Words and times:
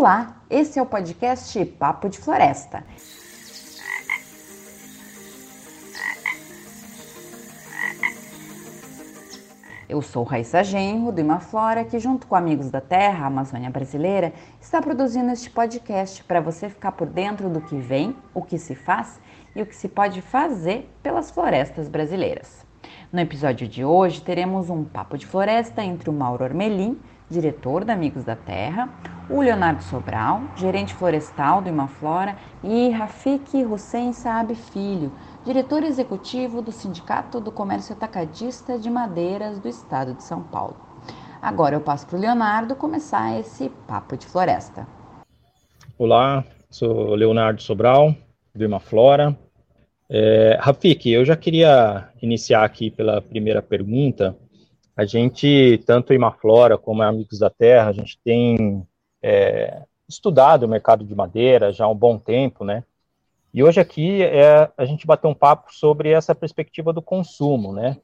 Olá, 0.00 0.36
esse 0.48 0.78
é 0.78 0.82
o 0.82 0.86
podcast 0.86 1.64
Papo 1.64 2.08
de 2.08 2.20
Floresta. 2.20 2.84
Eu 9.88 10.00
sou 10.00 10.22
Raíssa 10.22 10.62
Genro, 10.62 11.10
do 11.10 11.20
Imaflora, 11.20 11.84
que 11.84 11.98
junto 11.98 12.28
com 12.28 12.36
Amigos 12.36 12.70
da 12.70 12.80
Terra, 12.80 13.26
Amazônia 13.26 13.70
Brasileira, 13.70 14.32
está 14.60 14.80
produzindo 14.80 15.32
este 15.32 15.50
podcast 15.50 16.22
para 16.22 16.40
você 16.40 16.68
ficar 16.68 16.92
por 16.92 17.08
dentro 17.08 17.50
do 17.50 17.60
que 17.60 17.74
vem, 17.76 18.14
o 18.32 18.40
que 18.40 18.56
se 18.56 18.76
faz 18.76 19.18
e 19.56 19.62
o 19.62 19.66
que 19.66 19.74
se 19.74 19.88
pode 19.88 20.22
fazer 20.22 20.88
pelas 21.02 21.28
florestas 21.28 21.88
brasileiras. 21.88 22.64
No 23.12 23.18
episódio 23.18 23.66
de 23.66 23.84
hoje, 23.84 24.22
teremos 24.22 24.70
um 24.70 24.84
papo 24.84 25.18
de 25.18 25.26
floresta 25.26 25.82
entre 25.82 26.08
o 26.08 26.12
Mauro 26.12 26.44
Ormelim, 26.44 27.00
diretor 27.30 27.84
da 27.84 27.92
Amigos 27.92 28.24
da 28.24 28.34
Terra, 28.34 28.88
o 29.28 29.42
Leonardo 29.42 29.82
Sobral, 29.82 30.42
gerente 30.56 30.94
florestal 30.94 31.60
do 31.60 31.68
Imaflora, 31.68 32.36
e 32.64 32.88
Rafik 32.90 33.64
Hussein 33.64 34.12
Saab 34.12 34.54
Filho, 34.54 35.12
diretor 35.44 35.82
executivo 35.82 36.62
do 36.62 36.72
Sindicato 36.72 37.40
do 37.40 37.52
Comércio 37.52 37.94
Atacadista 37.94 38.78
de 38.78 38.88
Madeiras 38.88 39.58
do 39.58 39.68
Estado 39.68 40.14
de 40.14 40.22
São 40.22 40.42
Paulo. 40.42 40.76
Agora 41.40 41.76
eu 41.76 41.80
passo 41.80 42.06
para 42.06 42.16
o 42.16 42.20
Leonardo 42.20 42.74
começar 42.74 43.38
esse 43.38 43.68
papo 43.86 44.16
de 44.16 44.26
floresta. 44.26 44.86
Olá, 45.96 46.44
sou 46.70 47.14
Leonardo 47.14 47.62
Sobral, 47.62 48.14
do 48.54 48.64
Imaflora. 48.64 49.38
É, 50.10 50.58
Rafik, 50.60 51.10
eu 51.10 51.24
já 51.24 51.36
queria 51.36 52.08
iniciar 52.22 52.64
aqui 52.64 52.90
pela 52.90 53.20
primeira 53.20 53.60
pergunta. 53.60 54.34
A 54.98 55.04
gente, 55.04 55.80
tanto 55.86 56.12
Imaflora 56.12 56.76
como 56.76 57.04
Amigos 57.04 57.38
da 57.38 57.48
Terra, 57.48 57.88
a 57.88 57.92
gente 57.92 58.18
tem 58.24 58.84
é, 59.22 59.84
estudado 60.08 60.64
o 60.64 60.68
mercado 60.68 61.04
de 61.04 61.14
madeira 61.14 61.72
já 61.72 61.84
há 61.84 61.88
um 61.88 61.94
bom 61.94 62.18
tempo, 62.18 62.64
né? 62.64 62.82
E 63.54 63.62
hoje 63.62 63.78
aqui 63.78 64.24
é 64.24 64.68
a 64.76 64.84
gente 64.84 65.06
bater 65.06 65.28
um 65.28 65.34
papo 65.34 65.72
sobre 65.72 66.10
essa 66.10 66.34
perspectiva 66.34 66.92
do 66.92 67.00
consumo, 67.00 67.72
né? 67.72 67.96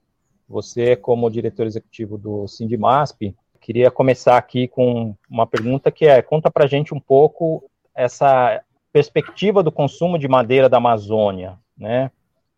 Você, 0.48 0.94
como 0.94 1.28
diretor 1.28 1.66
executivo 1.66 2.16
do 2.16 2.46
Sindimasp, 2.46 3.34
queria 3.60 3.90
começar 3.90 4.36
aqui 4.36 4.68
com 4.68 5.16
uma 5.28 5.48
pergunta 5.48 5.90
que 5.90 6.06
é, 6.06 6.22
conta 6.22 6.48
para 6.48 6.68
gente 6.68 6.94
um 6.94 7.00
pouco 7.00 7.68
essa 7.92 8.62
perspectiva 8.92 9.64
do 9.64 9.72
consumo 9.72 10.16
de 10.16 10.28
madeira 10.28 10.68
da 10.68 10.76
Amazônia, 10.76 11.58
né? 11.76 12.12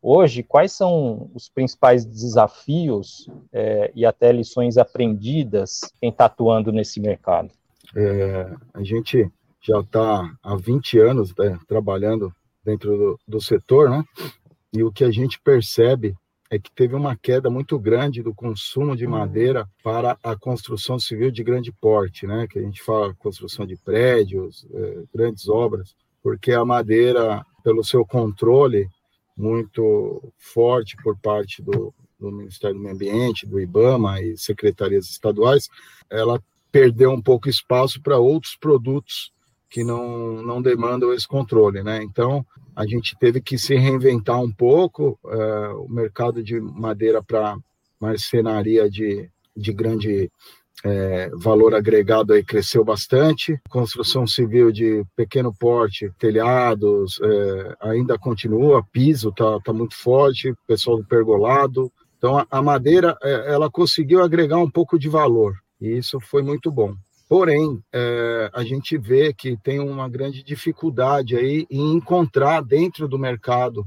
Hoje, 0.09 0.45
quais 0.45 0.71
são 0.71 1.29
os 1.35 1.49
principais 1.49 2.05
desafios 2.05 3.29
é, 3.53 3.91
e 3.93 4.07
até 4.07 4.31
lições 4.31 4.79
aprendidas 4.79 5.81
em 6.01 6.11
está 6.11 6.27
atuando 6.27 6.71
nesse 6.71 7.01
mercado? 7.01 7.51
É, 7.97 8.55
a 8.73 8.85
gente 8.85 9.29
já 9.61 9.81
está 9.81 10.33
há 10.45 10.55
20 10.55 11.01
anos 11.01 11.35
né, 11.37 11.59
trabalhando 11.67 12.33
dentro 12.65 12.97
do, 12.97 13.21
do 13.27 13.41
setor, 13.41 13.91
né? 13.91 14.05
E 14.73 14.81
o 14.85 14.93
que 14.93 15.03
a 15.03 15.11
gente 15.11 15.41
percebe 15.41 16.15
é 16.49 16.57
que 16.57 16.71
teve 16.71 16.95
uma 16.95 17.17
queda 17.17 17.51
muito 17.51 17.77
grande 17.77 18.23
do 18.23 18.33
consumo 18.33 18.95
de 18.95 19.09
madeira 19.09 19.69
para 19.83 20.17
a 20.23 20.37
construção 20.37 21.01
civil 21.01 21.33
de 21.33 21.43
grande 21.43 21.73
porte, 21.73 22.29
né? 22.29 22.47
Que 22.49 22.61
a 22.61 22.63
gente 22.63 22.81
fala 22.81 23.13
construção 23.15 23.67
de 23.67 23.77
prédios, 23.77 24.69
é, 24.73 25.03
grandes 25.13 25.49
obras, 25.49 25.97
porque 26.23 26.53
a 26.53 26.65
madeira, 26.65 27.45
pelo 27.65 27.83
seu 27.83 28.07
controle 28.07 28.89
muito 29.37 30.33
forte 30.39 30.97
por 31.03 31.17
parte 31.19 31.63
do, 31.63 31.93
do 32.19 32.33
Ministério 32.33 32.77
do 32.77 32.83
Meio 32.83 32.95
Ambiente, 32.95 33.47
do 33.47 33.61
IBAMA 33.61 34.23
e 34.23 34.37
secretarias 34.39 35.11
estaduais, 35.11 35.69
ela 36.09 36.43
perdeu 36.73 37.11
um 37.11 37.21
pouco 37.21 37.49
espaço 37.49 38.01
para 38.01 38.19
outros 38.19 38.57
produtos 38.57 39.33
que 39.69 39.85
não, 39.85 40.43
não 40.43 40.63
demandam 40.63 41.13
esse 41.13 41.27
controle, 41.27 41.83
né? 41.83 42.03
Então, 42.03 42.47
a 42.75 42.87
gente 42.87 43.17
teve 43.19 43.41
que 43.41 43.59
se 43.59 43.75
reinventar 43.75 44.41
um 44.41 44.51
pouco, 44.51 45.19
é, 45.27 45.69
o 45.69 45.89
mercado 45.89 46.43
de 46.43 46.61
madeira 46.61 47.23
para 47.23 47.59
marcenaria 48.01 48.89
de, 48.89 49.29
de 49.57 49.73
grande 49.73 50.31
é, 50.85 51.31
valor 51.35 51.75
agregado 51.75 52.33
aí 52.33 52.45
cresceu 52.45 52.85
bastante, 52.85 53.59
construção 53.69 54.27
civil 54.27 54.71
de 54.71 55.05
pequeno 55.17 55.53
porte, 55.53 56.13
telhados, 56.19 57.19
é, 57.23 57.77
ainda 57.81 58.19
continua, 58.19 58.85
piso 58.93 59.31
está 59.31 59.59
tá 59.61 59.73
muito 59.73 59.97
forte, 59.97 60.55
pessoal 60.67 60.99
do 60.99 61.05
pergolado, 61.05 61.91
então 62.19 62.39
a, 62.39 62.47
a 62.51 62.63
madeira, 62.63 63.17
é, 63.23 63.53
ela 63.53 63.71
conseguiu 63.71 64.23
agregar 64.23 64.59
um 64.59 64.71
pouco 64.71 64.99
de 64.99 65.09
valor, 65.09 65.55
e 65.81 65.97
isso 65.97 66.21
foi 66.21 66.43
muito 66.43 66.71
bom. 66.71 66.95
Porém, 67.29 67.83
é, 67.93 68.51
a 68.53 68.63
gente 68.63 68.97
vê 68.97 69.33
que 69.33 69.57
tem 69.57 69.81
uma 69.81 70.09
grande 70.09 70.45
dificuldade 70.45 71.37
aí 71.37 71.67
em 71.69 71.95
encontrar 71.95 72.63
dentro 72.63 73.09
do 73.09 73.19
mercado 73.19 73.85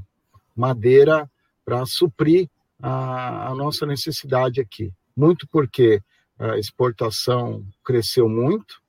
madeira 0.54 1.28
para 1.64 1.86
suprir 1.86 2.48
a, 2.82 3.48
a, 3.48 3.54
nossa 3.54 3.86
necessidade 3.86 4.60
aqui. 4.60 4.92
Muito 5.16 5.46
porque 5.50 6.02
a 6.40 6.58
exportação 6.58 7.62
cresceu 7.84 8.28
muito, 8.28 8.80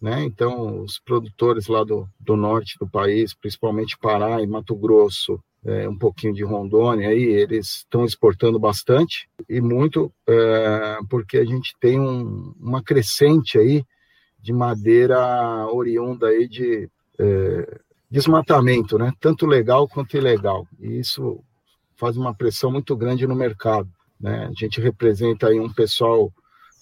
né? 0.00 0.22
Então, 0.22 0.82
os 0.82 1.00
produtores 1.00 1.66
lá 1.66 1.82
do, 1.82 2.06
do 2.20 2.36
norte 2.36 2.76
do 2.78 2.88
país, 2.88 3.34
principalmente 3.34 3.98
Pará 3.98 4.42
e 4.42 4.46
Mato 4.46 4.76
Grosso, 4.76 5.42
é, 5.64 5.88
um 5.88 5.96
pouquinho 5.96 6.34
de 6.34 6.44
Rondônia, 6.44 7.08
aí 7.08 7.22
eles 7.22 7.78
estão 7.78 8.04
exportando 8.04 8.58
bastante 8.60 9.28
e 9.48 9.60
muito 9.60 10.12
é, 10.26 10.98
porque 11.10 11.38
a 11.38 11.44
gente 11.44 11.74
tem 11.80 11.98
um, 11.98 12.54
uma 12.60 12.82
crescente 12.82 13.58
aí 13.58 13.84
de 14.40 14.52
madeira 14.52 15.66
oriunda 15.72 16.28
aí 16.28 16.46
de 16.46 16.88
é, 17.18 17.80
desmatamento, 18.10 18.98
né? 18.98 19.12
Tanto 19.18 19.46
legal 19.46 19.88
quanto 19.88 20.16
ilegal. 20.16 20.66
E 20.78 21.00
isso 21.00 21.42
faz 21.96 22.16
uma 22.16 22.34
pressão 22.34 22.70
muito 22.70 22.96
grande 22.96 23.26
no 23.26 23.34
mercado. 23.34 23.88
Né? 24.20 24.46
A 24.48 24.52
gente 24.52 24.80
representa 24.80 25.48
aí 25.48 25.58
um 25.58 25.72
pessoal 25.72 26.32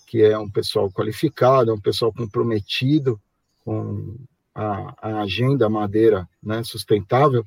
que 0.06 0.22
é 0.22 0.39
um 0.39 0.49
pessoal 0.49 0.91
qualificado, 0.91 1.71
é 1.71 1.75
um 1.75 1.81
pessoal 1.81 2.12
comprometido 2.12 3.21
com 3.65 4.17
a, 4.55 4.94
a 5.00 5.21
agenda 5.22 5.69
madeira 5.69 6.28
né, 6.43 6.62
sustentável, 6.62 7.44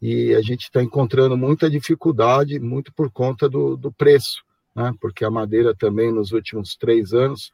e 0.00 0.34
a 0.34 0.42
gente 0.42 0.64
está 0.64 0.82
encontrando 0.82 1.36
muita 1.36 1.70
dificuldade, 1.70 2.58
muito 2.58 2.92
por 2.92 3.10
conta 3.10 3.48
do, 3.48 3.76
do 3.76 3.92
preço, 3.92 4.42
né? 4.74 4.92
porque 5.00 5.24
a 5.24 5.30
madeira 5.30 5.74
também 5.74 6.12
nos 6.12 6.32
últimos 6.32 6.76
três 6.76 7.12
anos 7.12 7.52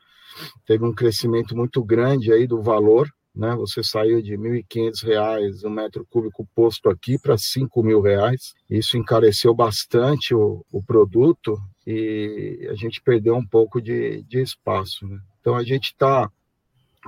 teve 0.67 0.85
um 0.85 0.95
crescimento 0.95 1.57
muito 1.57 1.83
grande 1.85 2.33
aí 2.33 2.47
do 2.47 2.63
valor, 2.63 3.09
né? 3.35 3.55
Você 3.55 3.85
saiu 3.85 4.21
de 4.21 4.33
R$ 4.33 4.65
1.500 4.69 5.65
um 5.65 5.71
metro 5.71 6.05
cúbico 6.11 6.47
posto 6.55 6.91
aqui 6.91 7.17
para 7.19 7.35
R$ 7.35 7.39
5.000. 7.39 8.37
Isso 8.69 8.97
encareceu 8.97 9.55
bastante 9.55 10.35
o, 10.35 10.65
o 10.73 10.83
produto 10.83 11.57
e 11.91 12.69
a 12.71 12.75
gente 12.75 13.01
perdeu 13.01 13.35
um 13.35 13.47
pouco 13.47 13.81
de, 13.81 14.23
de 14.25 14.43
espaço. 14.43 15.07
Né? 15.07 15.19
Então 15.41 15.57
a 15.57 15.65
gente 15.65 15.87
está 15.87 16.31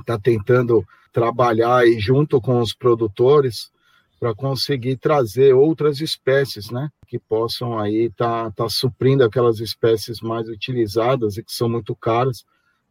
tá 0.06 0.18
tentando 0.18 0.82
trabalhar 1.12 1.76
aí 1.76 2.00
junto 2.00 2.40
com 2.40 2.58
os 2.60 2.72
produtores 2.72 3.70
para 4.18 4.34
conseguir 4.34 4.96
trazer 4.96 5.52
outras 5.52 6.00
espécies, 6.00 6.70
né, 6.70 6.90
que 7.06 7.18
possam 7.18 7.78
aí 7.78 8.06
estar 8.06 8.44
tá, 8.46 8.64
tá 8.64 8.68
suprindo 8.70 9.22
aquelas 9.22 9.60
espécies 9.60 10.20
mais 10.22 10.48
utilizadas 10.48 11.36
e 11.36 11.42
que 11.42 11.52
são 11.52 11.68
muito 11.68 11.94
caras 11.94 12.44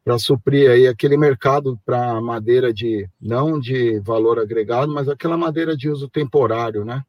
para 0.04 0.20
suprir 0.20 0.70
aí 0.70 0.88
aquele 0.88 1.18
mercado 1.18 1.80
para 1.84 2.22
madeira 2.22 2.72
de 2.72 3.08
não 3.20 3.60
de 3.60 4.00
valor 4.00 4.38
agregado, 4.38 4.94
mas 4.94 5.10
aquela 5.10 5.38
madeira 5.38 5.76
de 5.76 5.90
uso 5.90 6.08
temporário, 6.08 6.86
né? 6.86 7.04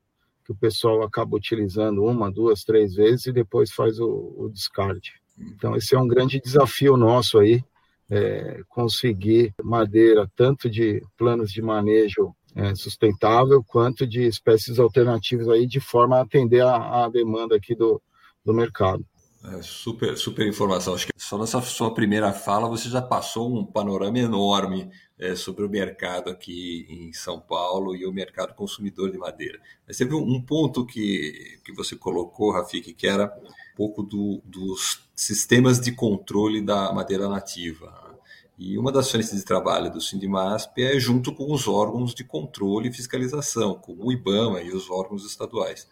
Que 0.51 0.53
o 0.53 0.57
pessoal 0.57 1.05
acaba 1.05 1.37
utilizando 1.37 2.03
uma, 2.03 2.29
duas, 2.29 2.65
três 2.65 2.97
vezes 2.97 3.27
e 3.27 3.33
depois 3.33 3.71
faz 3.71 4.01
o, 4.01 4.35
o 4.37 4.51
descarte. 4.53 5.13
Então 5.39 5.77
esse 5.77 5.95
é 5.95 5.99
um 5.99 6.09
grande 6.09 6.41
desafio 6.41 6.97
nosso 6.97 7.39
aí, 7.39 7.63
é, 8.11 8.61
conseguir 8.69 9.55
madeira 9.63 10.29
tanto 10.35 10.69
de 10.69 11.01
planos 11.17 11.53
de 11.53 11.63
manejo 11.63 12.35
é, 12.57 12.75
sustentável 12.75 13.63
quanto 13.63 14.05
de 14.05 14.25
espécies 14.25 14.81
alternativas 14.81 15.49
aí 15.49 15.69
de 15.69 15.79
forma 15.79 16.17
a 16.17 16.23
atender 16.23 16.63
a, 16.63 17.05
a 17.05 17.09
demanda 17.09 17.55
aqui 17.55 17.77
do, 17.77 18.03
do 18.45 18.53
mercado. 18.53 19.07
É, 19.43 19.63
super, 19.63 20.17
super 20.19 20.47
informação. 20.47 20.95
Acho 20.95 21.07
que 21.07 21.13
só 21.17 21.39
nessa 21.39 21.61
sua 21.63 21.95
primeira 21.95 22.31
fala 22.33 22.69
você 22.69 22.91
já 22.91 23.01
passou 23.01 23.57
um 23.57 23.65
panorama 23.65 24.19
enorme 24.19 24.91
é, 25.19 25.35
sobre 25.35 25.65
o 25.65 25.69
mercado 25.69 26.29
aqui 26.29 26.87
em 26.91 27.13
São 27.15 27.41
Paulo 27.41 27.97
e 27.97 28.05
o 28.05 28.13
mercado 28.13 28.55
consumidor 28.55 29.11
de 29.11 29.17
madeira. 29.17 29.59
Mas 29.87 29.97
teve 29.97 30.15
um 30.15 30.43
ponto 30.43 30.85
que, 30.85 31.59
que 31.65 31.73
você 31.73 31.97
colocou, 31.97 32.53
Rafik, 32.53 32.93
que 32.93 33.07
era 33.07 33.35
um 33.43 33.77
pouco 33.77 34.03
do, 34.03 34.43
dos 34.45 35.09
sistemas 35.17 35.81
de 35.81 35.93
controle 35.93 36.61
da 36.61 36.93
madeira 36.93 37.27
nativa. 37.27 38.11
E 38.59 38.77
uma 38.77 38.93
das 38.93 39.11
frentes 39.11 39.31
de 39.31 39.43
trabalho 39.43 39.91
do 39.91 40.03
Sindimasp 40.03 40.79
é 40.83 41.01
junto 41.01 41.33
com 41.35 41.51
os 41.51 41.67
órgãos 41.67 42.15
de 42.15 42.25
controle 42.25 42.91
e 42.91 42.93
fiscalização, 42.93 43.75
como 43.75 44.05
o 44.05 44.13
IBAMA 44.13 44.61
e 44.61 44.71
os 44.71 44.91
órgãos 44.91 45.25
estaduais. 45.25 45.89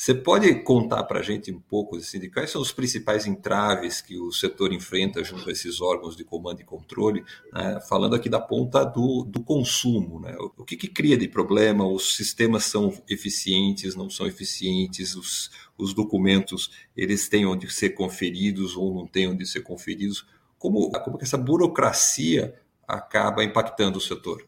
Você 0.00 0.14
pode 0.14 0.54
contar 0.62 1.04
para 1.04 1.20
a 1.20 1.22
gente 1.22 1.52
um 1.52 1.60
pouco 1.60 1.98
assim, 1.98 2.18
de 2.18 2.30
quais 2.30 2.48
são 2.48 2.62
os 2.62 2.72
principais 2.72 3.26
entraves 3.26 4.00
que 4.00 4.18
o 4.18 4.32
setor 4.32 4.72
enfrenta 4.72 5.22
junto 5.22 5.46
a 5.46 5.52
esses 5.52 5.78
órgãos 5.78 6.16
de 6.16 6.24
comando 6.24 6.58
e 6.58 6.64
controle, 6.64 7.22
né? 7.52 7.78
falando 7.86 8.14
aqui 8.14 8.26
da 8.26 8.40
ponta 8.40 8.82
do, 8.82 9.24
do 9.24 9.42
consumo. 9.42 10.18
Né? 10.18 10.34
O 10.56 10.64
que, 10.64 10.74
que 10.74 10.88
cria 10.88 11.18
de 11.18 11.28
problema? 11.28 11.86
Os 11.86 12.16
sistemas 12.16 12.64
são 12.64 12.94
eficientes, 13.10 13.94
não 13.94 14.08
são 14.08 14.26
eficientes, 14.26 15.14
os, 15.14 15.50
os 15.76 15.92
documentos 15.92 16.70
eles 16.96 17.28
têm 17.28 17.44
onde 17.44 17.70
ser 17.70 17.90
conferidos 17.90 18.78
ou 18.78 18.94
não 18.94 19.06
têm 19.06 19.28
onde 19.28 19.44
ser 19.44 19.60
conferidos. 19.60 20.26
Como, 20.58 20.90
como 20.92 21.18
essa 21.20 21.36
burocracia 21.36 22.54
acaba 22.88 23.44
impactando 23.44 23.98
o 23.98 24.00
setor? 24.00 24.42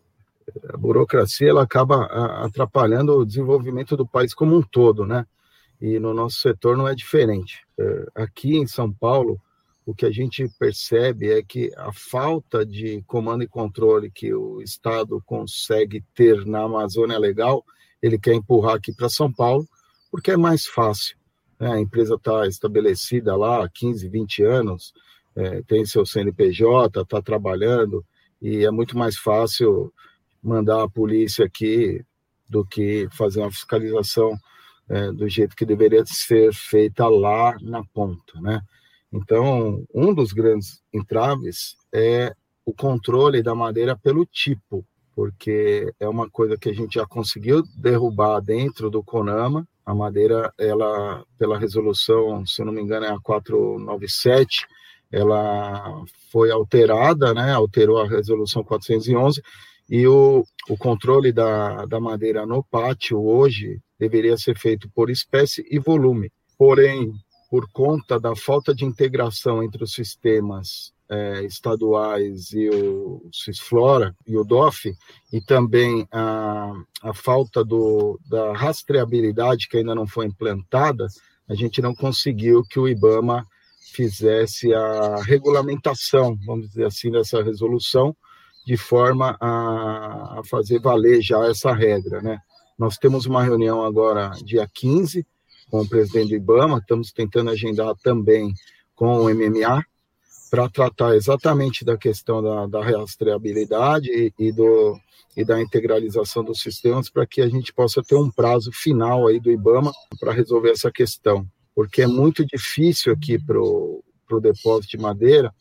A 0.72 0.78
burocracia 0.78 1.50
ela 1.50 1.62
acaba 1.62 2.06
atrapalhando 2.42 3.18
o 3.18 3.26
desenvolvimento 3.26 3.98
do 3.98 4.06
país 4.06 4.32
como 4.32 4.56
um 4.56 4.62
todo, 4.62 5.04
né? 5.04 5.26
E 5.82 5.98
no 5.98 6.14
nosso 6.14 6.36
setor 6.38 6.76
não 6.76 6.86
é 6.86 6.94
diferente. 6.94 7.66
É, 7.76 8.06
aqui 8.14 8.56
em 8.56 8.68
São 8.68 8.92
Paulo, 8.92 9.40
o 9.84 9.92
que 9.92 10.06
a 10.06 10.12
gente 10.12 10.48
percebe 10.56 11.32
é 11.32 11.42
que 11.42 11.72
a 11.76 11.92
falta 11.92 12.64
de 12.64 13.02
comando 13.02 13.42
e 13.42 13.48
controle 13.48 14.08
que 14.08 14.32
o 14.32 14.62
Estado 14.62 15.20
consegue 15.26 16.04
ter 16.14 16.46
na 16.46 16.62
Amazônia 16.62 17.18
Legal, 17.18 17.64
ele 18.00 18.16
quer 18.16 18.32
empurrar 18.32 18.76
aqui 18.76 18.94
para 18.94 19.08
São 19.08 19.32
Paulo, 19.32 19.66
porque 20.08 20.30
é 20.30 20.36
mais 20.36 20.66
fácil. 20.66 21.16
Né? 21.58 21.72
A 21.72 21.80
empresa 21.80 22.14
está 22.14 22.46
estabelecida 22.46 23.34
lá 23.34 23.64
há 23.64 23.68
15, 23.68 24.08
20 24.08 24.44
anos, 24.44 24.94
é, 25.34 25.62
tem 25.62 25.84
seu 25.84 26.06
CNPJ, 26.06 27.00
está 27.00 27.20
trabalhando, 27.20 28.04
e 28.40 28.64
é 28.64 28.70
muito 28.70 28.96
mais 28.96 29.16
fácil 29.16 29.92
mandar 30.40 30.84
a 30.84 30.88
polícia 30.88 31.44
aqui 31.44 32.04
do 32.48 32.64
que 32.64 33.08
fazer 33.10 33.40
uma 33.40 33.50
fiscalização 33.50 34.38
é, 34.88 35.12
do 35.12 35.28
jeito 35.28 35.56
que 35.56 35.64
deveria 35.64 36.04
ser 36.06 36.52
feita 36.52 37.08
lá 37.08 37.56
na 37.60 37.82
ponta, 37.92 38.40
né? 38.40 38.60
Então, 39.12 39.84
um 39.94 40.14
dos 40.14 40.32
grandes 40.32 40.82
entraves 40.92 41.76
é 41.92 42.34
o 42.64 42.72
controle 42.72 43.42
da 43.42 43.54
madeira 43.54 43.96
pelo 43.96 44.24
tipo, 44.24 44.84
porque 45.14 45.92
é 46.00 46.08
uma 46.08 46.30
coisa 46.30 46.56
que 46.56 46.70
a 46.70 46.72
gente 46.72 46.94
já 46.94 47.06
conseguiu 47.06 47.62
derrubar 47.76 48.40
dentro 48.40 48.88
do 48.88 49.02
CONAMA. 49.02 49.68
A 49.84 49.94
madeira, 49.94 50.52
ela, 50.56 51.24
pela 51.36 51.58
resolução, 51.58 52.46
se 52.46 52.62
eu 52.62 52.66
não 52.66 52.72
me 52.72 52.80
engano, 52.80 53.04
é 53.04 53.10
a 53.10 53.20
497, 53.20 54.66
ela 55.10 56.02
foi 56.30 56.50
alterada, 56.50 57.34
né? 57.34 57.52
Alterou 57.52 58.00
a 58.00 58.08
resolução 58.08 58.64
411 58.64 59.42
e 59.90 60.06
o, 60.06 60.42
o 60.70 60.76
controle 60.78 61.32
da, 61.32 61.84
da 61.84 62.00
madeira 62.00 62.46
no 62.46 62.64
pátio 62.64 63.22
hoje 63.22 63.78
deveria 64.02 64.36
ser 64.36 64.58
feito 64.58 64.90
por 64.92 65.10
espécie 65.10 65.64
e 65.70 65.78
volume. 65.78 66.32
Porém, 66.58 67.12
por 67.48 67.70
conta 67.70 68.18
da 68.18 68.34
falta 68.34 68.74
de 68.74 68.84
integração 68.84 69.62
entre 69.62 69.84
os 69.84 69.92
sistemas 69.92 70.92
é, 71.08 71.44
estaduais 71.44 72.50
e 72.52 72.68
o 72.68 73.28
Cisflora 73.32 74.12
e 74.26 74.36
o 74.36 74.42
DOF, 74.42 74.92
e 75.32 75.40
também 75.40 76.08
a, 76.10 76.72
a 77.00 77.14
falta 77.14 77.64
do, 77.64 78.18
da 78.28 78.52
rastreabilidade 78.52 79.68
que 79.68 79.76
ainda 79.76 79.94
não 79.94 80.06
foi 80.06 80.26
implantada, 80.26 81.06
a 81.48 81.54
gente 81.54 81.80
não 81.80 81.94
conseguiu 81.94 82.64
que 82.64 82.80
o 82.80 82.88
IBAMA 82.88 83.46
fizesse 83.92 84.74
a 84.74 85.22
regulamentação, 85.22 86.36
vamos 86.44 86.70
dizer 86.70 86.86
assim, 86.86 87.10
dessa 87.12 87.40
resolução, 87.40 88.16
de 88.66 88.76
forma 88.76 89.36
a, 89.40 90.40
a 90.40 90.42
fazer 90.48 90.80
valer 90.80 91.20
já 91.20 91.46
essa 91.46 91.72
regra, 91.72 92.20
né? 92.20 92.38
Nós 92.78 92.96
temos 92.96 93.26
uma 93.26 93.42
reunião 93.42 93.84
agora, 93.84 94.30
dia 94.44 94.68
15, 94.72 95.26
com 95.70 95.80
o 95.80 95.88
presidente 95.88 96.30
do 96.30 96.36
IBAMA, 96.36 96.78
estamos 96.78 97.12
tentando 97.12 97.50
agendar 97.50 97.94
também 98.02 98.52
com 98.94 99.18
o 99.18 99.34
MMA, 99.34 99.84
para 100.50 100.68
tratar 100.68 101.14
exatamente 101.14 101.82
da 101.82 101.96
questão 101.96 102.42
da, 102.42 102.66
da 102.66 102.84
rastreabilidade 102.84 104.10
e, 104.10 104.34
e, 104.38 104.52
do, 104.52 104.98
e 105.34 105.44
da 105.44 105.60
integralização 105.60 106.44
dos 106.44 106.60
sistemas, 106.60 107.08
para 107.08 107.26
que 107.26 107.40
a 107.40 107.48
gente 107.48 107.72
possa 107.72 108.02
ter 108.02 108.16
um 108.16 108.30
prazo 108.30 108.70
final 108.70 109.26
aí 109.26 109.40
do 109.40 109.50
IBAMA 109.50 109.90
para 110.20 110.30
resolver 110.30 110.70
essa 110.70 110.92
questão, 110.92 111.46
porque 111.74 112.02
é 112.02 112.06
muito 112.06 112.44
difícil 112.44 113.14
aqui 113.14 113.38
para 113.42 113.58
o 113.58 114.02
depósito 114.42 114.96
de 114.96 115.02
madeira 115.02 115.54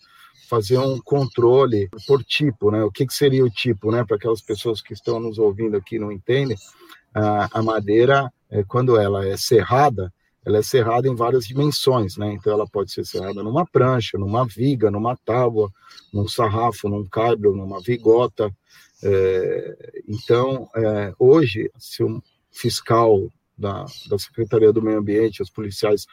fazer 0.50 0.78
um 0.78 1.00
controle 1.00 1.90
por 2.06 2.22
tipo, 2.26 2.70
né? 2.70 2.84
O 2.84 2.92
que, 2.92 3.08
que 3.08 3.14
seria 3.14 3.46
o 3.46 3.50
tipo, 3.50 3.90
né? 3.90 4.04
Para 4.04 4.18
aquelas 4.18 4.42
pessoas 4.42 4.82
que 4.82 4.92
estão 4.92 5.18
nos 5.18 5.40
ouvindo 5.40 5.78
aqui 5.78 5.98
não 5.98 6.12
entendem, 6.12 6.58
a, 7.14 7.60
a 7.60 7.62
madeira, 7.62 8.32
é, 8.50 8.64
quando 8.64 8.98
ela 8.98 9.26
é 9.26 9.36
serrada, 9.38 10.12
ela 10.46 10.58
é 10.58 10.62
serrada 10.64 11.08
em 11.08 11.16
várias 11.16 11.46
dimensões, 11.46 12.18
né? 12.18 12.34
Então 12.34 12.52
ela 12.52 12.68
pode 12.68 12.92
ser 12.92 13.06
serrada 13.06 13.44
numa 13.44 13.66
prancha, 13.66 14.18
numa 14.18 14.46
viga, 14.46 14.90
numa 14.90 15.16
tábua, 15.16 15.72
num 16.12 16.28
sarrafo, 16.28 16.90
num 16.90 17.06
caibro, 17.06 17.56
numa 17.56 17.80
vigota. 17.80 18.52
É, 19.04 20.02
então, 20.08 20.68
é, 20.76 21.14
hoje, 21.20 21.72
se 21.78 22.04
o 22.04 22.22
fiscal 22.52 23.32
da, 23.58 23.86
da 24.10 24.18
Secretaria 24.18 24.74
do 24.74 24.82
Meio 24.82 25.00
Ambiente, 25.00 25.44
os 25.44 25.50
policiais 25.50 26.08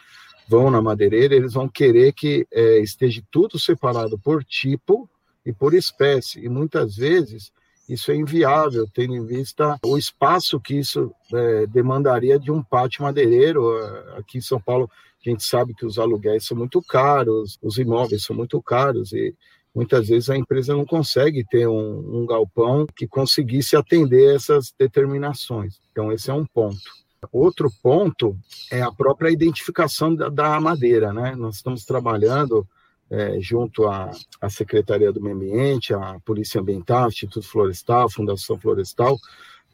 vão 0.48 0.70
na 0.70 0.80
madeireira, 0.80 1.34
eles 1.34 1.54
vão 1.54 1.68
querer 1.68 2.12
que 2.12 2.46
é, 2.50 2.78
esteja 2.80 3.22
tudo 3.30 3.58
separado 3.58 4.18
por 4.18 4.44
tipo 4.44 5.08
e 5.44 5.52
por 5.52 5.74
espécie. 5.74 6.44
E 6.44 6.48
muitas 6.48 6.96
vezes 6.96 7.50
isso 7.88 8.10
é 8.10 8.16
inviável, 8.16 8.86
tendo 8.92 9.14
em 9.14 9.24
vista 9.24 9.78
o 9.84 9.96
espaço 9.96 10.60
que 10.60 10.74
isso 10.74 11.12
é, 11.32 11.66
demandaria 11.66 12.38
de 12.38 12.50
um 12.50 12.62
pátio 12.62 13.02
madeireiro. 13.02 13.66
Aqui 14.16 14.38
em 14.38 14.42
São 14.42 14.60
Paulo, 14.60 14.90
a 15.24 15.30
gente 15.30 15.44
sabe 15.44 15.74
que 15.74 15.86
os 15.86 15.98
aluguéis 15.98 16.46
são 16.46 16.56
muito 16.56 16.82
caros, 16.82 17.58
os 17.62 17.78
imóveis 17.78 18.22
são 18.22 18.36
muito 18.36 18.60
caros 18.62 19.12
e 19.12 19.34
muitas 19.74 20.08
vezes 20.08 20.28
a 20.28 20.36
empresa 20.36 20.74
não 20.74 20.84
consegue 20.84 21.44
ter 21.44 21.66
um, 21.66 22.20
um 22.20 22.26
galpão 22.26 22.86
que 22.96 23.06
conseguisse 23.06 23.76
atender 23.76 24.34
essas 24.34 24.72
determinações. 24.78 25.80
Então, 25.90 26.12
esse 26.12 26.30
é 26.30 26.34
um 26.34 26.44
ponto. 26.44 26.78
Outro 27.32 27.70
ponto 27.82 28.36
é 28.70 28.80
a 28.80 28.92
própria 28.92 29.30
identificação 29.30 30.14
da, 30.14 30.28
da 30.28 30.60
madeira, 30.60 31.12
né? 31.12 31.34
Nós 31.34 31.56
estamos 31.56 31.84
trabalhando 31.84 32.66
é, 33.10 33.40
junto 33.40 33.86
à, 33.86 34.10
à, 34.40 34.50
Secretaria 34.50 35.12
do 35.12 35.20
Meio 35.20 35.36
Ambiente, 35.36 35.94
à 35.94 36.18
Polícia 36.24 36.60
Ambiental, 36.60 37.08
Instituto 37.08 37.46
Florestal, 37.46 38.10
Fundação 38.10 38.58
Florestal, 38.58 39.16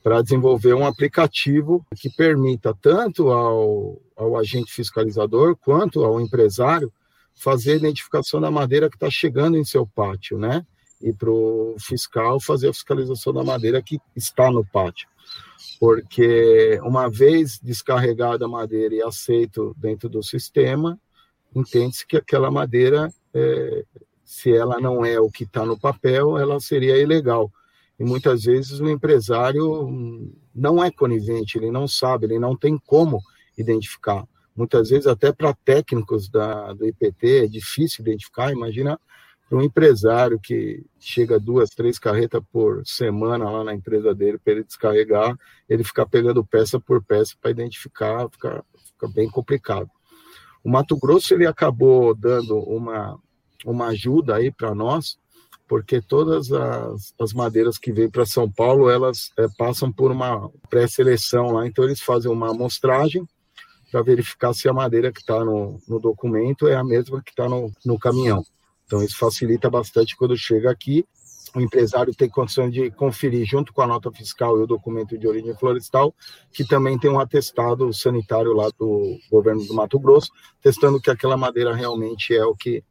para 0.02 0.22
desenvolver 0.22 0.74
um 0.74 0.86
aplicativo 0.86 1.84
que 1.96 2.10
permita 2.10 2.76
tanto 2.80 3.30
ao, 3.30 4.00
ao 4.14 4.36
agente 4.36 4.72
fiscalizador 4.72 5.56
quanto 5.56 6.04
ao 6.04 6.20
empresário 6.20 6.92
fazer 7.34 7.72
a 7.72 7.76
identificação 7.76 8.40
da 8.40 8.50
madeira 8.50 8.88
que 8.88 8.96
está 8.96 9.10
chegando 9.10 9.56
em 9.56 9.64
seu 9.64 9.86
pátio, 9.86 10.38
né? 10.38 10.64
E 11.02 11.12
para 11.12 11.30
o 11.30 11.74
fiscal 11.80 12.38
fazer 12.38 12.68
a 12.68 12.72
fiscalização 12.72 13.32
da 13.32 13.42
madeira 13.42 13.82
que 13.82 13.98
está 14.14 14.50
no 14.50 14.64
pátio. 14.64 15.08
Porque 15.80 16.78
uma 16.82 17.10
vez 17.10 17.58
descarregada 17.58 18.44
a 18.44 18.48
madeira 18.48 18.94
e 18.94 19.02
aceito 19.02 19.74
dentro 19.76 20.08
do 20.08 20.22
sistema, 20.22 20.98
entende-se 21.54 22.06
que 22.06 22.16
aquela 22.16 22.50
madeira 22.50 23.12
é, 23.32 23.84
se 24.24 24.54
ela 24.54 24.80
não 24.80 25.04
é 25.04 25.20
o 25.20 25.30
que 25.30 25.44
está 25.44 25.64
no 25.64 25.78
papel, 25.78 26.38
ela 26.38 26.58
seria 26.58 26.96
ilegal. 26.96 27.52
E 27.98 28.04
muitas 28.04 28.44
vezes 28.44 28.80
o 28.80 28.88
empresário 28.88 30.32
não 30.54 30.82
é 30.82 30.90
conivente, 30.90 31.58
ele 31.58 31.70
não 31.70 31.86
sabe, 31.86 32.26
ele 32.26 32.38
não 32.38 32.56
tem 32.56 32.76
como 32.78 33.20
identificar. 33.56 34.26
Muitas 34.56 34.88
vezes, 34.88 35.06
até 35.06 35.32
para 35.32 35.52
técnicos 35.52 36.28
da, 36.28 36.72
do 36.72 36.86
IPT, 36.86 37.44
é 37.44 37.46
difícil 37.46 38.02
identificar. 38.02 38.52
Imagina 38.52 38.98
para 39.48 39.58
um 39.58 39.62
empresário 39.62 40.38
que 40.40 40.84
chega 40.98 41.38
duas, 41.38 41.70
três 41.70 41.98
carretas 41.98 42.42
por 42.52 42.84
semana 42.86 43.50
lá 43.50 43.62
na 43.62 43.74
empresa 43.74 44.14
dele 44.14 44.38
para 44.38 44.52
ele 44.54 44.64
descarregar, 44.64 45.36
ele 45.68 45.84
ficar 45.84 46.06
pegando 46.06 46.44
peça 46.44 46.80
por 46.80 47.02
peça 47.02 47.34
para 47.40 47.50
identificar, 47.50 48.28
fica, 48.30 48.64
fica 48.92 49.08
bem 49.08 49.28
complicado. 49.28 49.90
O 50.64 50.70
Mato 50.70 50.96
Grosso 50.96 51.34
ele 51.34 51.46
acabou 51.46 52.14
dando 52.14 52.58
uma, 52.58 53.18
uma 53.66 53.88
ajuda 53.88 54.36
aí 54.36 54.50
para 54.50 54.74
nós, 54.74 55.18
porque 55.68 56.00
todas 56.00 56.50
as, 56.50 57.14
as 57.20 57.32
madeiras 57.34 57.76
que 57.76 57.92
vêm 57.92 58.10
para 58.10 58.24
São 58.24 58.50
Paulo, 58.50 58.88
elas 58.88 59.30
é, 59.38 59.46
passam 59.58 59.92
por 59.92 60.10
uma 60.10 60.50
pré-seleção 60.70 61.52
lá, 61.52 61.66
então 61.66 61.84
eles 61.84 62.00
fazem 62.00 62.30
uma 62.30 62.50
amostragem 62.50 63.28
para 63.92 64.02
verificar 64.02 64.54
se 64.54 64.68
a 64.68 64.72
madeira 64.72 65.12
que 65.12 65.20
está 65.20 65.44
no, 65.44 65.78
no 65.86 66.00
documento 66.00 66.66
é 66.66 66.74
a 66.74 66.82
mesma 66.82 67.22
que 67.22 67.30
está 67.30 67.48
no, 67.48 67.70
no 67.84 67.98
caminhão. 67.98 68.42
Então 68.86 69.02
isso 69.02 69.18
facilita 69.18 69.68
bastante 69.70 70.16
quando 70.16 70.36
chega 70.36 70.70
aqui 70.70 71.06
o 71.54 71.60
empresário 71.60 72.14
tem 72.14 72.28
condições 72.28 72.72
de 72.72 72.90
conferir 72.90 73.44
junto 73.46 73.72
com 73.72 73.82
a 73.82 73.86
nota 73.86 74.10
fiscal 74.12 74.58
e 74.58 74.62
o 74.62 74.66
documento 74.66 75.18
de 75.18 75.26
origem 75.26 75.54
florestal, 75.56 76.14
que 76.52 76.64
também 76.64 76.98
tem 76.98 77.10
um 77.10 77.20
atestado 77.20 77.92
sanitário 77.92 78.52
lá 78.52 78.70
do 78.78 79.18
governo 79.30 79.64
do 79.64 79.74
Mato 79.74 79.98
Grosso, 79.98 80.30
testando 80.62 81.00
que 81.00 81.10
aquela 81.10 81.36
madeira 81.36 81.74
realmente 81.74 82.34
é 82.34 82.44
o 82.44 82.54
que, 82.54 82.82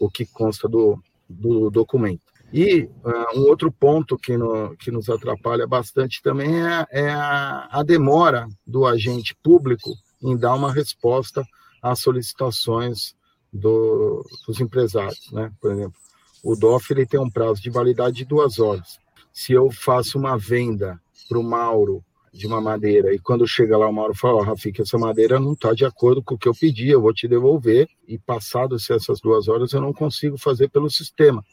o 0.00 0.10
que 0.10 0.26
consta 0.26 0.68
do, 0.68 1.02
do 1.28 1.70
documento. 1.70 2.22
E 2.52 2.82
uh, 2.82 3.38
um 3.38 3.42
outro 3.42 3.70
ponto 3.70 4.18
que, 4.18 4.36
no, 4.36 4.76
que 4.76 4.90
nos 4.90 5.08
atrapalha 5.08 5.66
bastante 5.66 6.20
também 6.20 6.60
é, 6.60 6.86
é 6.90 7.10
a, 7.10 7.68
a 7.70 7.82
demora 7.82 8.48
do 8.66 8.86
agente 8.86 9.36
público 9.40 9.90
em 10.20 10.36
dar 10.36 10.54
uma 10.54 10.72
resposta 10.72 11.44
às 11.80 12.00
solicitações 12.00 13.14
do, 13.52 14.24
dos 14.46 14.60
empresários, 14.60 15.30
né? 15.32 15.50
Por 15.60 15.72
exemplo, 15.72 15.98
o 16.42 16.56
DOF 16.56 16.92
ele 16.92 17.06
tem 17.06 17.20
um 17.20 17.30
prazo 17.30 17.60
de 17.60 17.70
validade 17.70 18.16
de 18.16 18.24
duas 18.24 18.58
horas. 18.58 18.98
Se 19.32 19.52
eu 19.52 19.70
faço 19.70 20.18
uma 20.18 20.36
venda 20.36 21.00
para 21.28 21.38
o 21.38 21.42
Mauro 21.42 22.04
de 22.32 22.46
uma 22.46 22.60
madeira 22.60 23.12
e 23.12 23.18
quando 23.18 23.46
chega 23.46 23.76
lá 23.76 23.88
o 23.88 23.92
Mauro 23.92 24.14
fala, 24.14 24.40
oh, 24.40 24.42
Rafik, 24.42 24.80
essa 24.80 24.98
madeira 24.98 25.40
não 25.40 25.52
está 25.52 25.72
de 25.72 25.84
acordo 25.84 26.22
com 26.22 26.34
o 26.34 26.38
que 26.38 26.48
eu 26.48 26.54
pedi, 26.54 26.88
eu 26.88 27.00
vou 27.00 27.12
te 27.12 27.26
devolver 27.26 27.88
e 28.06 28.18
passado 28.18 28.76
essas 28.76 29.20
duas 29.20 29.48
horas 29.48 29.72
eu 29.72 29.80
não 29.80 29.92
consigo 29.92 30.38
fazer 30.38 30.68
pelo 30.68 30.88
sistema. 30.88 31.44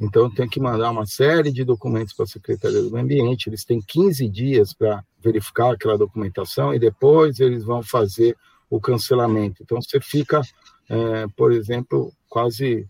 Então, 0.00 0.22
eu 0.22 0.30
tenho 0.30 0.48
que 0.48 0.58
mandar 0.58 0.90
uma 0.90 1.04
série 1.04 1.52
de 1.52 1.62
documentos 1.62 2.14
para 2.14 2.24
a 2.24 2.28
Secretaria 2.28 2.80
do 2.80 2.90
Meio 2.90 3.04
Ambiente. 3.04 3.50
Eles 3.50 3.66
têm 3.66 3.82
15 3.86 4.26
dias 4.30 4.72
para 4.72 5.04
verificar 5.22 5.74
aquela 5.74 5.98
documentação 5.98 6.72
e 6.72 6.78
depois 6.78 7.38
eles 7.38 7.64
vão 7.64 7.82
fazer 7.82 8.34
o 8.70 8.80
cancelamento. 8.80 9.62
Então, 9.62 9.80
você 9.80 10.00
fica, 10.00 10.40
é, 10.88 11.26
por 11.36 11.52
exemplo, 11.52 12.10
quase 12.30 12.88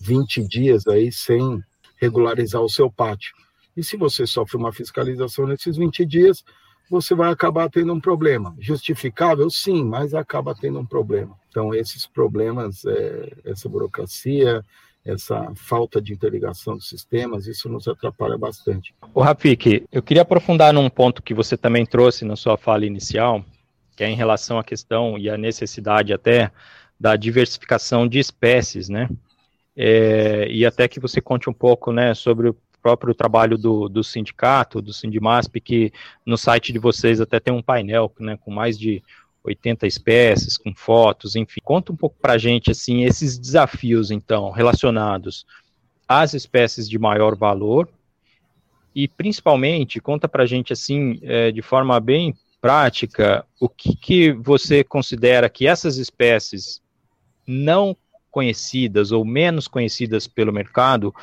20 0.00 0.46
dias 0.46 0.86
aí 0.86 1.12
sem 1.12 1.62
regularizar 1.96 2.62
o 2.62 2.68
seu 2.68 2.90
pátio. 2.90 3.32
E 3.76 3.84
se 3.84 3.96
você 3.96 4.26
sofre 4.26 4.56
uma 4.56 4.72
fiscalização 4.72 5.46
nesses 5.46 5.76
20 5.76 6.04
dias, 6.04 6.42
você 6.90 7.14
vai 7.14 7.30
acabar 7.30 7.70
tendo 7.70 7.92
um 7.92 8.00
problema. 8.00 8.54
Justificável? 8.58 9.48
Sim, 9.48 9.84
mas 9.84 10.12
acaba 10.12 10.54
tendo 10.54 10.80
um 10.80 10.86
problema. 10.86 11.38
Então, 11.48 11.72
esses 11.74 12.06
problemas, 12.06 12.84
é, 12.84 13.32
essa 13.44 13.68
burocracia, 13.68 14.64
essa 15.04 15.52
falta 15.54 16.00
de 16.00 16.12
interligação 16.12 16.74
dos 16.74 16.88
sistemas, 16.88 17.46
isso 17.46 17.68
nos 17.68 17.86
atrapalha 17.86 18.36
bastante. 18.36 18.94
O 19.14 19.20
Rafik, 19.20 19.84
eu 19.90 20.02
queria 20.02 20.22
aprofundar 20.22 20.72
num 20.72 20.90
ponto 20.90 21.22
que 21.22 21.32
você 21.32 21.56
também 21.56 21.86
trouxe 21.86 22.24
na 22.24 22.36
sua 22.36 22.56
fala 22.56 22.84
inicial, 22.84 23.44
que 23.96 24.02
é 24.02 24.10
em 24.10 24.16
relação 24.16 24.58
à 24.58 24.64
questão 24.64 25.16
e 25.16 25.30
à 25.30 25.38
necessidade 25.38 26.12
até 26.12 26.50
da 26.98 27.16
diversificação 27.16 28.06
de 28.06 28.18
espécies, 28.18 28.88
né? 28.88 29.08
É, 29.82 30.46
e 30.50 30.66
até 30.66 30.86
que 30.86 31.00
você 31.00 31.22
conte 31.22 31.48
um 31.48 31.54
pouco, 31.54 31.90
né, 31.90 32.12
sobre 32.12 32.50
o 32.50 32.56
próprio 32.82 33.14
trabalho 33.14 33.56
do, 33.56 33.88
do 33.88 34.04
sindicato, 34.04 34.82
do 34.82 34.92
Sindimasp, 34.92 35.58
que 35.58 35.90
no 36.24 36.36
site 36.36 36.70
de 36.70 36.78
vocês 36.78 37.18
até 37.18 37.40
tem 37.40 37.54
um 37.54 37.62
painel, 37.62 38.12
né, 38.20 38.36
com 38.36 38.50
mais 38.50 38.78
de 38.78 39.02
80 39.42 39.86
espécies, 39.86 40.58
com 40.58 40.74
fotos, 40.74 41.34
enfim. 41.34 41.60
Conta 41.64 41.92
um 41.92 41.96
pouco 41.96 42.14
para 42.20 42.34
a 42.34 42.38
gente, 42.38 42.70
assim, 42.70 43.04
esses 43.04 43.38
desafios, 43.38 44.10
então, 44.10 44.50
relacionados 44.50 45.46
às 46.06 46.34
espécies 46.34 46.86
de 46.86 46.98
maior 46.98 47.34
valor 47.34 47.88
e, 48.94 49.08
principalmente, 49.08 49.98
conta 49.98 50.28
para 50.28 50.42
a 50.42 50.46
gente, 50.46 50.74
assim, 50.74 51.18
é, 51.22 51.50
de 51.50 51.62
forma 51.62 51.98
bem 51.98 52.34
prática, 52.60 53.46
o 53.58 53.66
que, 53.66 53.96
que 53.96 54.32
você 54.32 54.84
considera 54.84 55.48
que 55.48 55.66
essas 55.66 55.96
espécies 55.96 56.82
não 57.46 57.96
conhecidas 58.30 59.12
ou 59.12 59.24
menos 59.24 59.66
conhecidas 59.66 60.26
pelo 60.26 60.52
mercado 60.52 61.14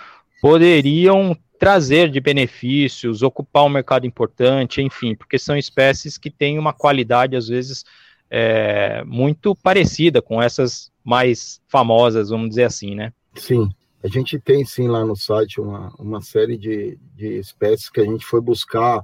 poderiam 0.41 1.35
trazer 1.59 2.09
de 2.09 2.19
benefícios, 2.19 3.23
ocupar 3.23 3.65
um 3.65 3.69
mercado 3.69 4.05
importante, 4.05 4.81
enfim, 4.81 5.15
porque 5.15 5.39
são 5.39 5.57
espécies 5.57 6.17
que 6.17 6.29
têm 6.29 6.59
uma 6.59 6.73
qualidade, 6.73 7.35
às 7.35 7.47
vezes, 7.47 7.83
é, 8.29 9.03
muito 9.05 9.55
parecida 9.55 10.21
com 10.21 10.41
essas 10.41 10.91
mais 11.03 11.59
famosas, 11.67 12.29
vamos 12.29 12.49
dizer 12.49 12.65
assim, 12.65 12.93
né? 12.93 13.11
Sim, 13.33 13.69
a 14.03 14.07
gente 14.07 14.39
tem 14.39 14.63
sim 14.65 14.87
lá 14.87 15.03
no 15.03 15.15
site 15.15 15.59
uma, 15.59 15.93
uma 15.97 16.21
série 16.21 16.57
de, 16.57 16.97
de 17.15 17.39
espécies 17.39 17.89
que 17.89 18.01
a 18.01 18.05
gente 18.05 18.25
foi 18.25 18.41
buscar 18.41 19.03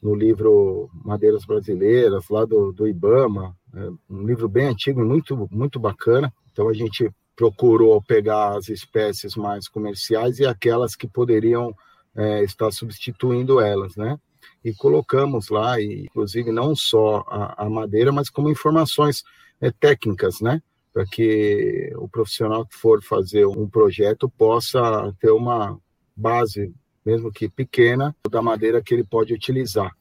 no 0.00 0.14
livro 0.14 0.88
Madeiras 1.04 1.44
Brasileiras, 1.44 2.28
lá 2.28 2.44
do, 2.44 2.72
do 2.72 2.86
IBAMA, 2.86 3.56
é 3.74 3.90
um 4.08 4.24
livro 4.24 4.48
bem 4.48 4.66
antigo 4.66 5.04
muito, 5.04 5.48
muito 5.50 5.78
bacana. 5.80 6.32
Então 6.52 6.68
a 6.68 6.72
gente 6.72 7.10
procurou 7.38 8.02
pegar 8.02 8.58
as 8.58 8.68
espécies 8.68 9.36
mais 9.36 9.68
comerciais 9.68 10.40
e 10.40 10.44
aquelas 10.44 10.96
que 10.96 11.06
poderiam 11.06 11.72
é, 12.16 12.42
estar 12.42 12.72
substituindo 12.72 13.60
elas, 13.60 13.94
né? 13.94 14.18
e 14.64 14.74
colocamos 14.74 15.48
lá, 15.48 15.80
e, 15.80 16.04
inclusive 16.04 16.50
não 16.50 16.74
só 16.74 17.24
a, 17.28 17.64
a 17.64 17.70
madeira, 17.70 18.12
mas 18.12 18.28
como 18.28 18.50
informações 18.50 19.22
é, 19.60 19.70
técnicas, 19.70 20.40
né? 20.40 20.62
Para 20.92 21.04
que 21.06 21.92
o 21.96 22.08
profissional 22.08 22.66
que 22.66 22.76
for 22.76 23.02
fazer 23.02 23.46
um 23.46 23.68
projeto 23.68 24.28
possa 24.28 25.14
ter 25.20 25.30
uma 25.30 25.78
base, 26.16 26.74
mesmo 27.04 27.30
que 27.30 27.48
pequena, 27.48 28.14
da 28.28 28.42
madeira 28.42 28.82
que 28.82 28.94
ele 28.94 29.04
pode 29.04 29.32
utilizar. 29.32 29.92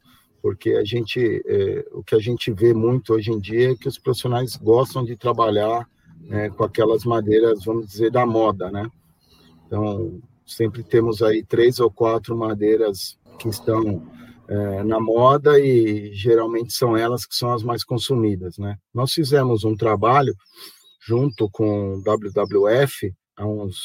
Porque 0.41 0.71
a 0.71 0.83
gente, 0.83 1.43
é, 1.45 1.85
o 1.91 2.03
que 2.03 2.15
a 2.15 2.19
gente 2.19 2.51
vê 2.51 2.73
muito 2.73 3.13
hoje 3.13 3.31
em 3.31 3.39
dia 3.39 3.71
é 3.71 3.75
que 3.75 3.87
os 3.87 3.99
profissionais 3.99 4.55
gostam 4.55 5.03
de 5.03 5.15
trabalhar 5.15 5.87
é, 6.29 6.49
com 6.49 6.63
aquelas 6.63 7.03
madeiras, 7.03 7.63
vamos 7.63 7.87
dizer, 7.87 8.11
da 8.11 8.25
moda, 8.25 8.71
né? 8.71 8.89
Então, 9.65 10.21
sempre 10.45 10.83
temos 10.83 11.21
aí 11.21 11.43
três 11.43 11.79
ou 11.79 11.91
quatro 11.91 12.35
madeiras 12.35 13.17
que 13.39 13.49
estão 13.49 14.01
é, 14.47 14.83
na 14.83 14.99
moda 14.99 15.59
e 15.59 16.13
geralmente 16.13 16.73
são 16.73 16.95
elas 16.95 17.25
que 17.25 17.35
são 17.35 17.51
as 17.53 17.63
mais 17.63 17.83
consumidas, 17.83 18.57
né? 18.57 18.77
Nós 18.93 19.11
fizemos 19.11 19.63
um 19.63 19.75
trabalho 19.75 20.33
junto 21.05 21.49
com 21.49 21.95
o 21.95 22.01
WWF 22.01 23.13
há 23.35 23.45
uns 23.45 23.77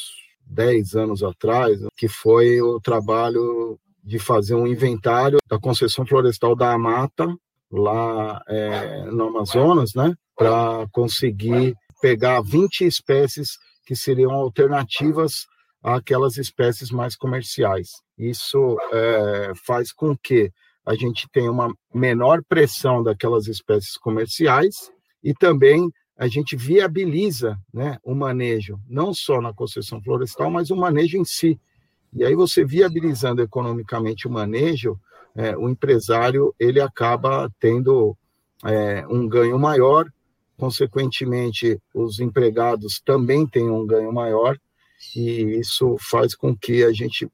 10 0.45 0.95
anos 0.95 1.23
atrás, 1.23 1.79
que 1.97 2.07
foi 2.07 2.61
o 2.61 2.79
trabalho 2.79 3.79
de 4.03 4.19
fazer 4.19 4.55
um 4.55 4.67
inventário 4.67 5.37
da 5.47 5.59
concessão 5.59 6.05
florestal 6.05 6.55
da 6.55 6.73
Amata, 6.73 7.33
lá 7.71 8.41
é, 8.47 9.05
no 9.05 9.27
Amazonas, 9.27 9.93
né? 9.93 10.13
Para 10.35 10.87
conseguir 10.91 11.75
pegar 12.03 12.41
20 12.41 12.81
espécies 12.81 13.57
que 13.85 13.95
seriam 13.95 14.31
alternativas 14.31 15.45
àquelas 15.81 16.35
espécies 16.35 16.91
mais 16.91 17.15
comerciais. 17.15 17.91
Isso 18.17 18.77
é, 18.91 19.53
faz 19.65 19.93
com 19.93 20.13
que 20.17 20.51
a 20.85 20.95
gente 20.95 21.29
tenha 21.31 21.49
uma 21.49 21.73
menor 21.95 22.43
pressão 22.43 23.01
daquelas 23.01 23.47
espécies 23.47 23.95
comerciais 23.95 24.91
e 25.23 25.33
também 25.33 25.89
a 26.17 26.27
gente 26.27 26.57
viabiliza 26.57 27.57
né, 27.73 27.97
o 28.03 28.13
manejo, 28.13 28.77
não 28.85 29.13
só 29.13 29.39
na 29.39 29.53
concessão 29.53 30.03
florestal, 30.03 30.51
mas 30.51 30.71
o 30.71 30.75
manejo 30.75 31.17
em 31.17 31.23
si. 31.23 31.57
E 32.11 32.25
aí 32.25 32.35
você 32.35 32.65
viabilizando 32.65 33.41
economicamente 33.41 34.27
o 34.27 34.31
manejo, 34.31 34.99
é, 35.37 35.55
o 35.55 35.69
empresário 35.69 36.53
ele 36.59 36.81
acaba 36.81 37.49
tendo 37.61 38.13
é, 38.65 39.07
um 39.07 39.25
ganho 39.25 39.57
maior, 39.57 40.05
consequentemente 40.57 41.79
os 41.93 42.19
empregados 42.19 43.01
também 43.05 43.45
têm 43.45 43.69
um 43.69 43.85
ganho 43.85 44.11
maior, 44.11 44.57
e 45.15 45.59
isso 45.59 45.97
faz 45.99 46.35
com 46.35 46.55
que 46.55 46.83
a 46.83 46.91
gente 46.91 47.27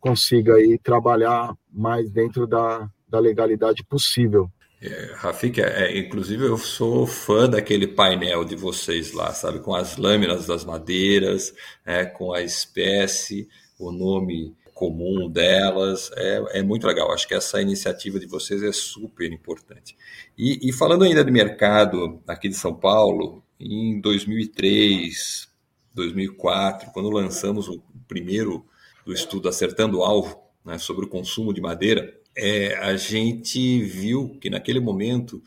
consiga 0.00 0.54
aí 0.54 0.78
trabalhar 0.78 1.54
mais 1.72 2.10
dentro 2.10 2.46
da, 2.46 2.88
da 3.08 3.18
legalidade 3.18 3.82
possível. 3.84 4.50
É, 4.80 5.14
Rafik, 5.16 5.60
é, 5.60 5.84
é, 5.84 5.98
inclusive 5.98 6.44
eu 6.44 6.58
sou 6.58 7.06
fã 7.06 7.48
daquele 7.48 7.86
painel 7.86 8.44
de 8.44 8.54
vocês 8.54 9.12
lá, 9.12 9.32
sabe, 9.32 9.60
com 9.60 9.74
as 9.74 9.96
lâminas 9.96 10.46
das 10.46 10.64
madeiras, 10.64 11.54
é, 11.84 12.04
com 12.04 12.32
a 12.32 12.42
espécie, 12.42 13.48
o 13.78 13.90
nome 13.90 14.54
comum 14.76 15.26
delas, 15.30 16.10
é, 16.16 16.58
é 16.58 16.62
muito 16.62 16.86
legal. 16.86 17.10
Acho 17.10 17.26
que 17.26 17.32
essa 17.32 17.62
iniciativa 17.62 18.20
de 18.20 18.26
vocês 18.26 18.62
é 18.62 18.72
super 18.72 19.32
importante. 19.32 19.96
E, 20.36 20.68
e 20.68 20.70
falando 20.70 21.04
ainda 21.04 21.24
de 21.24 21.30
mercado 21.30 22.22
aqui 22.28 22.46
de 22.46 22.56
São 22.56 22.74
Paulo, 22.74 23.42
em 23.58 23.98
2003, 24.02 25.48
2004, 25.94 26.90
quando 26.92 27.08
lançamos 27.08 27.68
o 27.68 27.82
primeiro 28.06 28.66
do 29.06 29.14
estudo 29.14 29.48
Acertando 29.48 30.00
o 30.00 30.04
Alvo, 30.04 30.38
né, 30.62 30.76
sobre 30.76 31.06
o 31.06 31.08
consumo 31.08 31.54
de 31.54 31.60
madeira, 31.62 32.14
é, 32.36 32.76
a 32.76 32.98
gente 32.98 33.82
viu 33.82 34.36
que 34.38 34.50
naquele 34.50 34.78
momento 34.78 35.42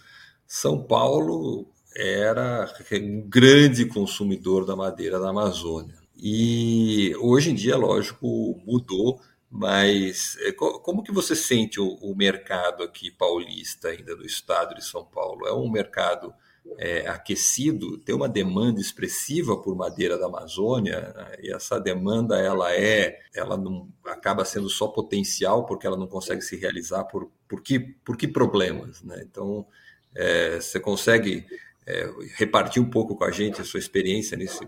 São 0.48 0.82
Paulo 0.82 1.68
era 1.96 2.68
um 2.94 3.22
grande 3.30 3.86
consumidor 3.86 4.66
da 4.66 4.76
madeira 4.76 5.20
da 5.20 5.30
Amazônia. 5.30 5.99
E 6.22 7.16
hoje 7.18 7.52
em 7.52 7.56
dia, 7.56 7.78
lógico, 7.78 8.62
mudou, 8.66 9.22
mas 9.50 10.38
é, 10.42 10.52
como 10.52 11.02
que 11.02 11.14
você 11.14 11.34
sente 11.34 11.80
o, 11.80 12.14
mercado 12.14 12.84
aqui 12.84 13.10
paulista 13.10 13.88
ainda 13.88 14.16
do 14.16 14.26
estado 14.26 14.76
de 14.76 14.84
São 14.84 15.06
Paulo? 15.06 15.48
É 15.48 15.54
um 15.54 15.70
mercado 15.72 16.34
é, 16.78 17.08
aquecido, 17.08 17.98
tem 18.00 18.14
uma 18.14 18.28
demanda 18.28 18.82
expressiva 18.82 19.58
por 19.58 19.76
madeira 19.78 20.18
da 20.18 20.26
Amazônia, 20.26 21.16
e 21.42 21.54
essa 21.54 21.80
demanda 21.80 22.38
ela 22.38 22.74
é, 22.76 23.22
ela 23.34 23.56
não 23.56 23.88
acaba 24.06 24.44
sendo 24.44 24.70
só 24.70 24.90
potencial 24.90 25.66
porque 25.66 25.88
ela 25.88 25.98
não 25.98 26.08
consegue 26.08 26.42
se 26.42 26.58
realizar 26.58 27.06
por, 27.06 27.32
por, 27.48 27.64
que, 27.64 27.80
por 27.80 28.18
que 28.18 28.28
problemas, 28.28 29.02
né? 29.02 29.24
Então, 29.24 29.66
é, 30.14 30.58
você 30.60 30.82
consegue 30.82 31.46
é, 31.88 32.12
repartir 32.36 32.84
um 32.84 32.90
pouco 32.90 33.16
com 33.16 33.24
a 33.24 33.32
gente 33.32 33.62
a 33.62 33.64
sua 33.66 33.80
experiência 33.80 34.38
nesse, 34.38 34.68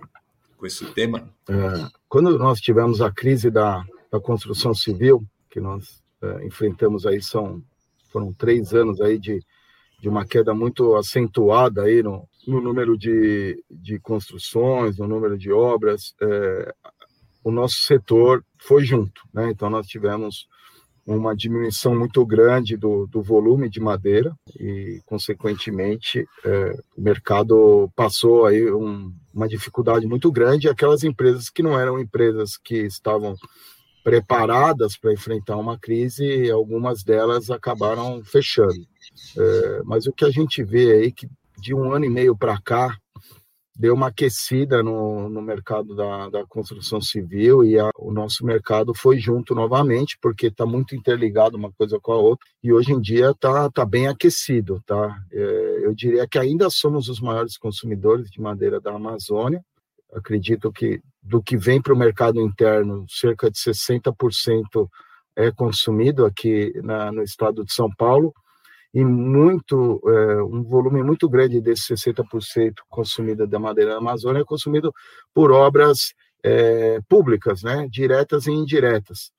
com 0.62 0.68
esse 0.68 0.86
tema? 0.94 1.27
É, 1.50 1.53
quando 2.08 2.38
nós 2.38 2.62
tivemos 2.62 3.01
a 3.01 3.12
crise 3.12 3.50
da, 3.50 3.84
da 4.12 4.20
construção 4.20 4.75
civil, 4.75 5.25
que 5.50 5.60
nós 5.60 6.03
é, 6.22 6.46
enfrentamos 6.46 7.08
aí, 7.08 7.20
são, 7.20 7.63
foram 8.12 8.32
três 8.32 8.72
anos 8.74 9.01
aí 9.01 9.18
de 9.18 9.41
de 10.01 10.10
uma 10.10 10.25
queda 10.25 10.51
muito 10.51 10.96
acentuada 10.96 11.84
aí 11.84 12.01
no, 12.01 12.27
no 12.48 12.60
número 12.60 12.98
de, 12.98 13.63
de 13.70 14.00
construções, 14.00 14.98
no 14.98 15.08
número 15.08 15.38
de 15.38 15.51
obras, 15.51 16.15
é, 16.20 16.74
o 17.44 17.51
nosso 17.51 17.84
setor 17.84 18.44
foi 18.58 18.84
junto, 18.84 19.22
né? 19.32 19.51
Então 19.51 19.70
nós 19.70 19.86
tivemos 19.86 20.48
uma 21.15 21.36
diminuição 21.36 21.96
muito 21.96 22.25
grande 22.25 22.75
do, 22.77 23.08
do 23.08 23.22
volume 23.22 23.70
de 23.70 23.80
madeira 23.80 24.34
e, 24.60 25.01
consequentemente, 25.06 26.25
é, 26.44 26.77
o 26.98 27.01
mercado 27.01 27.89
passou 27.96 28.46
aí 28.46 28.72
um, 28.72 29.13
uma 29.34 29.48
dificuldade 29.48 30.08
muito 30.08 30.32
grande. 30.32 30.70
Aquelas 30.70 31.03
empresas 31.03 31.50
que 31.50 31.63
não 31.63 31.80
eram 31.80 32.00
empresas 32.00 32.58
que 32.58 32.75
estavam 32.75 33.36
preparadas 34.03 34.98
para 34.98 35.13
enfrentar 35.13 35.58
uma 35.58 35.77
crise, 35.77 36.50
algumas 36.50 37.03
delas 37.03 37.51
acabaram 37.51 38.24
fechando. 38.24 38.88
É, 39.38 39.82
mas 39.84 40.08
o 40.08 40.12
que 40.12 40.25
a 40.25 40.32
gente 40.32 40.63
vê 40.63 40.91
aí 40.91 41.12
que 41.12 41.27
de 41.62 41.75
um 41.75 41.91
ano 41.94 42.06
e 42.06 42.10
meio 42.10 42.36
para 42.36 42.60
cá 42.60 42.98
deu 43.75 43.93
uma 43.93 44.07
aquecida 44.07 44.83
no, 44.83 45.29
no 45.29 45.41
mercado 45.41 45.95
da, 45.95 46.29
da 46.29 46.45
construção 46.45 47.01
civil 47.01 47.63
e 47.63 47.79
a, 47.79 47.89
o 47.97 48.11
nosso 48.11 48.45
mercado 48.45 48.93
foi 48.93 49.17
junto 49.17 49.55
novamente, 49.55 50.17
porque 50.21 50.47
está 50.47 50.65
muito 50.65 50.95
interligado 50.95 51.57
uma 51.57 51.71
coisa 51.71 51.99
com 51.99 52.11
a 52.11 52.17
outra, 52.17 52.45
e 52.63 52.71
hoje 52.71 52.91
em 52.91 52.99
dia 52.99 53.31
está 53.31 53.69
tá 53.69 53.85
bem 53.85 54.07
aquecido. 54.07 54.81
Tá? 54.85 55.17
É, 55.31 55.85
eu 55.85 55.93
diria 55.93 56.27
que 56.27 56.37
ainda 56.37 56.69
somos 56.69 57.07
os 57.07 57.19
maiores 57.19 57.57
consumidores 57.57 58.29
de 58.29 58.41
madeira 58.41 58.79
da 58.79 58.93
Amazônia, 58.93 59.63
acredito 60.13 60.71
que 60.71 61.01
do 61.23 61.41
que 61.41 61.55
vem 61.55 61.81
para 61.81 61.93
o 61.93 61.97
mercado 61.97 62.41
interno, 62.41 63.05
cerca 63.07 63.49
de 63.49 63.57
60% 63.57 64.89
é 65.35 65.51
consumido 65.51 66.25
aqui 66.25 66.73
na, 66.83 67.11
no 67.11 67.23
estado 67.23 67.63
de 67.63 67.73
São 67.73 67.89
Paulo, 67.95 68.33
e 68.93 69.03
muito 69.05 70.01
é, 70.05 70.43
um 70.43 70.63
volume 70.63 71.01
muito 71.03 71.29
grande 71.29 71.62
desses 71.62 71.86
60% 71.88 72.74
consumido 72.89 73.48
da 73.48 73.60
madeira 73.60 73.91
da 73.91 73.98
Amazônia 73.98 74.41
é 74.41 74.45
consumido 74.45 74.93
por 75.33 75.51
obras 75.51 76.13
é, 76.43 77.00
públicas, 77.07 77.63
né, 77.63 77.88
diretas 77.89 78.48
e 78.48 78.51
indiretas. 78.51 79.31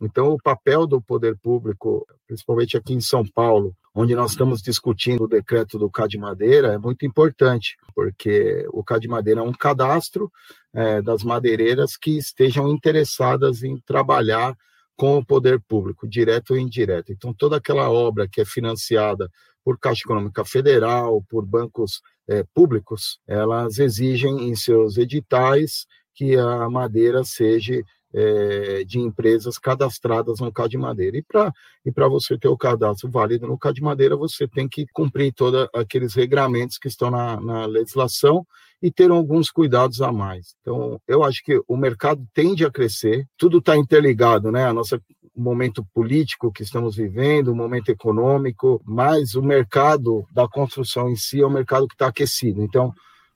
Então, 0.00 0.30
o 0.30 0.38
papel 0.38 0.86
do 0.86 1.00
poder 1.00 1.36
público, 1.38 2.06
principalmente 2.26 2.76
aqui 2.76 2.94
em 2.94 3.00
São 3.00 3.24
Paulo, 3.24 3.74
onde 3.94 4.14
nós 4.14 4.30
estamos 4.30 4.62
discutindo 4.62 5.24
o 5.24 5.28
decreto 5.28 5.78
do 5.78 5.90
CAD 5.90 6.16
Madeira, 6.16 6.68
é 6.68 6.78
muito 6.78 7.04
importante, 7.04 7.76
porque 7.94 8.66
o 8.72 8.82
CAD 8.84 9.08
Madeira 9.08 9.40
é 9.40 9.44
um 9.44 9.52
cadastro 9.52 10.30
é, 10.72 11.02
das 11.02 11.22
madeireiras 11.22 11.96
que 11.96 12.16
estejam 12.16 12.68
interessadas 12.68 13.62
em 13.62 13.78
trabalhar 13.80 14.56
com 15.00 15.16
o 15.16 15.24
poder 15.24 15.58
público, 15.66 16.06
direto 16.06 16.50
ou 16.50 16.58
indireto. 16.58 17.10
Então, 17.10 17.32
toda 17.32 17.56
aquela 17.56 17.90
obra 17.90 18.28
que 18.28 18.38
é 18.38 18.44
financiada 18.44 19.30
por 19.64 19.78
Caixa 19.78 20.02
Econômica 20.04 20.44
Federal, 20.44 21.24
por 21.26 21.42
bancos 21.46 22.02
é, 22.28 22.44
públicos, 22.52 23.18
elas 23.26 23.78
exigem 23.78 24.50
em 24.50 24.54
seus 24.54 24.98
editais 24.98 25.86
que 26.14 26.36
a 26.36 26.68
madeira 26.68 27.24
seja 27.24 27.82
é, 28.12 28.84
de 28.84 28.98
empresas 28.98 29.56
cadastradas 29.56 30.38
no 30.38 30.52
CAD 30.52 30.76
Madeira. 30.76 31.16
E 31.16 31.22
para 31.22 31.50
e 31.82 31.90
você 32.10 32.36
ter 32.36 32.48
o 32.48 32.58
cadastro 32.58 33.10
válido 33.10 33.46
no 33.46 33.58
CAD 33.58 33.80
Madeira, 33.80 34.16
você 34.16 34.46
tem 34.46 34.68
que 34.68 34.84
cumprir 34.92 35.32
todos 35.32 35.66
aqueles 35.74 36.12
regramentos 36.12 36.76
que 36.76 36.88
estão 36.88 37.10
na, 37.10 37.40
na 37.40 37.64
legislação 37.64 38.46
e 38.82 38.90
ter 38.90 39.10
alguns 39.10 39.50
cuidados 39.50 40.00
a 40.00 40.10
mais. 40.10 40.54
Então, 40.60 41.00
eu 41.06 41.22
acho 41.22 41.42
que 41.44 41.60
o 41.68 41.76
mercado 41.76 42.26
tende 42.32 42.64
a 42.64 42.70
crescer, 42.70 43.26
tudo 43.36 43.58
está 43.58 43.76
interligado, 43.76 44.50
né? 44.50 44.66
A 44.66 44.72
nossa 44.72 45.00
momento 45.36 45.84
político 45.94 46.52
que 46.52 46.62
estamos 46.62 46.96
vivendo, 46.96 47.48
o 47.48 47.56
momento 47.56 47.88
econômico, 47.88 48.80
mas 48.84 49.34
o 49.34 49.42
mercado 49.42 50.26
da 50.32 50.46
construção 50.46 51.08
em 51.08 51.16
si 51.16 51.40
é 51.40 51.46
um 51.46 51.50
mercado 51.50 51.88
que 51.88 51.94
está 51.94 52.08
aquecido. 52.08 52.62
Então, 52.62 52.92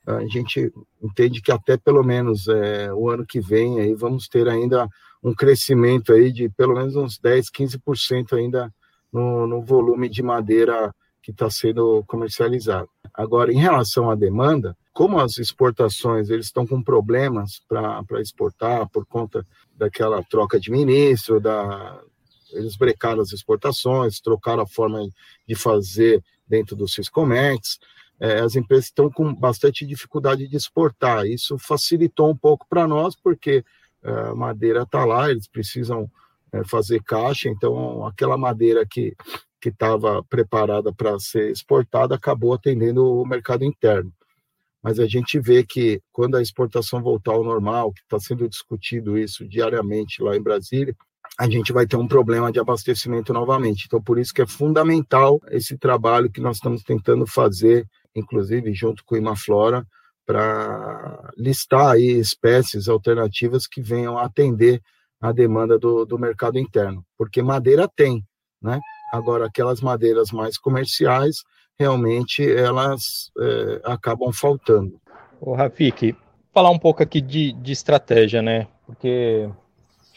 a 0.07 0.27
gente 0.27 0.71
entende 1.03 1.41
que 1.41 1.51
até 1.51 1.79
pelo 1.79 2.03
menos 2.03 2.47
é, 2.47 2.93
o 2.93 3.09
ano 3.09 3.25
que 3.25 3.41
vem 3.41 3.81
aí 3.81 3.95
vamos 3.95 4.29
ter 4.29 4.47
ainda 4.49 4.87
um 5.23 5.35
crescimento 5.35 6.13
aí 6.13 6.31
de 6.31 6.51
pelo 6.51 6.75
menos 6.75 6.95
uns 6.95 7.19
10, 7.19 7.47
15% 7.51 8.37
ainda 8.37 8.71
no, 9.11 9.47
no 9.47 9.63
volume 9.63 10.09
de 10.09 10.23
madeira 10.23 10.95
que 11.23 11.31
está 11.31 11.49
sendo 11.49 12.05
comercializado. 12.07 12.89
Agora, 13.15 13.51
em 13.51 13.59
relação 13.59 14.11
à 14.11 14.15
demanda, 14.15 14.77
como 14.95 15.19
as 15.19 15.39
exportações 15.39 16.31
eles 16.31 16.47
estão 16.47 16.67
com 16.67 16.81
problemas 16.83 17.61
para 17.69 18.21
exportar 18.21 18.89
por 18.89 19.05
conta 19.05 19.47
daquela 19.77 20.23
troca 20.23 20.59
de 20.59 20.71
ministro, 20.71 21.41
da, 21.41 22.01
eles 22.53 22.77
brecaram 22.77 23.21
as 23.21 23.33
exportações, 23.33 24.21
trocaram 24.21 24.63
a 24.63 24.67
forma 24.67 25.07
de 25.47 25.55
fazer 25.55 26.23
dentro 26.47 26.77
do 26.77 26.89
Ciscomex, 26.89 27.79
é, 28.21 28.39
as 28.39 28.55
empresas 28.55 28.87
estão 28.87 29.11
com 29.11 29.35
bastante 29.35 29.85
dificuldade 29.85 30.47
de 30.47 30.57
exportar. 30.57 31.27
Isso 31.27 31.59
facilitou 31.59 32.31
um 32.31 32.37
pouco 32.37 32.65
para 32.69 32.87
nós, 32.87 33.17
porque 33.17 33.65
é, 34.03 34.11
a 34.11 34.35
madeira 34.35 34.83
está 34.83 35.05
lá, 35.05 35.29
eles 35.31 35.49
precisam 35.49 36.09
é, 36.53 36.63
fazer 36.65 37.03
caixa, 37.03 37.49
então 37.49 38.07
aquela 38.07 38.39
madeira 38.39 38.87
que 38.89 39.15
que 39.65 39.71
estava 39.71 40.23
preparada 40.23 40.93
para 40.93 41.19
ser 41.19 41.51
exportada 41.51 42.15
acabou 42.15 42.53
atendendo 42.53 43.03
o 43.03 43.25
mercado 43.25 43.65
interno. 43.65 44.13
Mas 44.85 45.01
a 45.01 45.07
gente 45.07 45.41
vê 45.41 45.65
que 45.65 45.99
quando 46.13 46.37
a 46.37 46.43
exportação 46.43 47.03
voltar 47.03 47.33
ao 47.33 47.43
normal, 47.43 47.91
que 47.91 48.03
está 48.03 48.21
sendo 48.21 48.47
discutido 48.47 49.17
isso 49.17 49.49
diariamente 49.49 50.23
lá 50.23 50.37
em 50.37 50.43
Brasília, 50.43 50.95
a 51.39 51.49
gente 51.49 51.73
vai 51.73 51.87
ter 51.87 51.97
um 51.97 52.07
problema 52.07 52.53
de 52.53 52.61
abastecimento 52.61 53.33
novamente. 53.33 53.87
Então, 53.87 54.03
por 54.03 54.19
isso 54.19 54.35
que 54.35 54.43
é 54.43 54.47
fundamental 54.47 55.41
esse 55.51 55.79
trabalho 55.79 56.31
que 56.31 56.41
nós 56.41 56.57
estamos 56.57 56.83
tentando 56.83 57.27
fazer, 57.27 57.89
inclusive 58.15 58.75
junto 58.75 59.03
com 59.07 59.15
o 59.15 59.19
Imaflora, 59.19 59.87
para 60.27 61.33
listar 61.35 61.93
aí 61.93 62.19
espécies 62.19 62.87
alternativas 62.87 63.67
que 63.67 63.81
venham 63.81 64.19
atender 64.19 64.83
a 65.19 65.33
demanda 65.33 65.79
do, 65.79 66.05
do 66.05 66.19
mercado 66.19 66.59
interno, 66.59 67.03
porque 67.17 67.43
madeira 67.43 67.89
tem, 67.89 68.23
né? 68.61 68.79
Agora, 69.13 69.47
aquelas 69.47 69.81
madeiras 69.81 70.31
mais 70.31 70.59
comerciais, 70.59 71.37
realmente, 71.79 72.43
elas 72.49 73.31
é, 73.39 73.81
acabam 73.85 74.33
faltando. 74.33 75.01
O 75.41 75.55
Rafik, 75.55 76.17
falar 76.53 76.71
um 76.71 76.79
pouco 76.79 77.03
aqui 77.03 77.21
de, 77.21 77.53
de 77.53 77.73
estratégia, 77.73 78.41
né? 78.41 78.67
Porque 78.87 79.49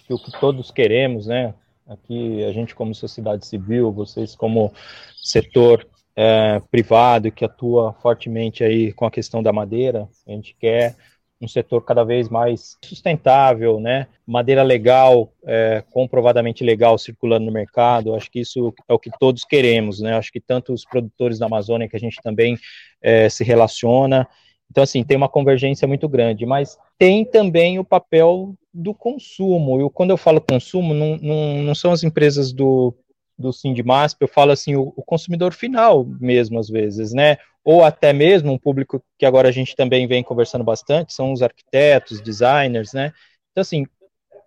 o 0.10 0.17
que 0.17 0.32
todos 0.39 0.72
queremos, 0.72 1.28
né? 1.28 1.54
Aqui, 1.88 2.43
a 2.43 2.52
gente 2.52 2.76
como 2.76 2.93
sociedade 2.93 3.46
civil, 3.46 3.91
vocês 3.91 4.36
como 4.36 4.74
setor 5.22 5.88
é, 6.15 6.60
privado 6.72 7.32
que 7.32 7.46
atua 7.46 7.93
fortemente 7.93 8.63
aí 8.63 8.91
com 8.91 9.06
a 9.06 9.12
questão 9.12 9.41
da 9.41 9.54
madeira, 9.54 10.10
a 10.28 10.32
gente 10.32 10.56
quer 10.60 10.96
um 11.39 11.47
setor 11.47 11.84
cada 11.84 12.04
vez 12.04 12.30
mais 12.30 12.78
sustentável, 12.84 13.80
né? 13.80 14.08
Madeira 14.26 14.63
legal, 14.63 15.32
é, 15.45 15.84
comprovadamente 15.91 16.63
legal 16.63 16.97
circulando 16.97 17.45
no 17.45 17.52
mercado. 17.52 18.15
Acho 18.15 18.30
que 18.32 18.39
isso 18.39 18.73
é 18.88 18.93
o 18.93 19.00
que 19.00 19.12
todos 19.19 19.43
queremos, 19.43 20.00
né? 20.00 20.17
Acho 20.17 20.32
que 20.32 20.39
tanto 20.39 20.73
os 20.73 20.84
produtores 20.84 21.38
da 21.38 21.45
Amazônia 21.45 21.88
que 21.88 21.95
a 21.95 22.00
gente 22.00 22.17
também 22.23 22.58
é, 23.02 23.30
se 23.30 23.43
relaciona. 23.43 24.28
Então, 24.69 24.84
assim, 24.84 25.04
tem 25.04 25.15
uma 25.15 25.30
convergência 25.30 25.88
muito 25.88 26.10
grande, 26.10 26.45
mas 26.45 26.78
tem 26.97 27.23
também 27.23 27.80
o 27.80 27.86
papel 27.86 28.56
do 28.73 28.93
consumo. 28.93 29.82
E 29.82 29.89
quando 29.91 30.12
eu 30.12 30.17
falo 30.17 30.41
consumo, 30.41 30.93
não, 30.93 31.17
não, 31.17 31.63
não 31.63 31.76
são 31.76 31.91
as 31.91 32.04
empresas 32.04 32.52
do, 32.52 32.93
do 33.38 33.54
Sindmasp, 33.54 34.21
eu 34.21 34.28
falo 34.28 34.52
assim, 34.52 34.76
o, 34.76 34.93
o, 34.95 35.04
consumidor 35.04 35.54
final 35.54 36.06
mesmo, 36.19 36.60
às 36.60 36.69
vezes, 36.69 37.13
né? 37.13 37.38
Ou 37.69 37.84
até 37.84 38.13
mesmo 38.13 38.53
um 38.53 38.58
público 38.58 39.03
que 39.19 39.25
agora 39.25 39.49
a 39.49 39.51
gente 39.51 39.75
também 39.75 40.08
vem 40.08 40.23
conversando 40.23 40.63
bastante, 40.63 41.13
são 41.13 41.34
os 41.34 41.41
arquitetos, 41.41 42.21
designers, 42.21 42.93
né? 42.93 43.12
Então, 43.51 43.62
assim, 43.62 43.86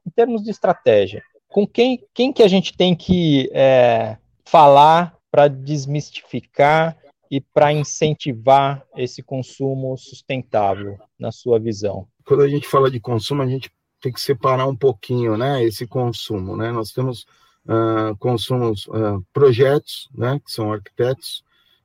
em 0.06 0.11
termos 0.16 0.42
de 0.42 0.50
estratégia, 0.50 1.22
com 1.46 1.66
quem, 1.66 2.02
quem 2.14 2.33
que 2.33 2.42
a 2.42 2.48
gente 2.48 2.74
tem 2.74 2.96
que 2.96 3.50
é, 3.52 4.16
falar 4.42 5.14
para 5.30 5.48
desmistificar 5.48 6.96
e 7.30 7.42
para 7.42 7.70
incentivar 7.74 8.87
esse 8.96 9.22
consumo 9.22 9.98
sustentável, 9.98 10.98
na 11.18 11.30
sua 11.30 11.61
visão? 11.61 12.09
Quando 12.24 12.42
a 12.42 12.48
gente 12.48 12.66
fala 12.66 12.90
de 12.90 13.00
consumo, 13.00 13.42
a 13.42 13.46
gente 13.46 13.70
tem 14.00 14.11
que 14.11 14.20
separar 14.22 14.66
um 14.66 14.74
pouquinho, 14.74 15.37
né, 15.37 15.62
esse 15.62 15.87
consumo, 15.87 16.56
né? 16.56 16.72
Nós 16.72 16.90
temos 16.90 17.26
uh, 17.66 18.16
consumos, 18.18 18.87
uh, 18.87 19.22
projetos, 19.30 20.09
né, 20.14 20.40
que 20.42 20.50
são 20.50 20.72
arquitetos 20.72 21.44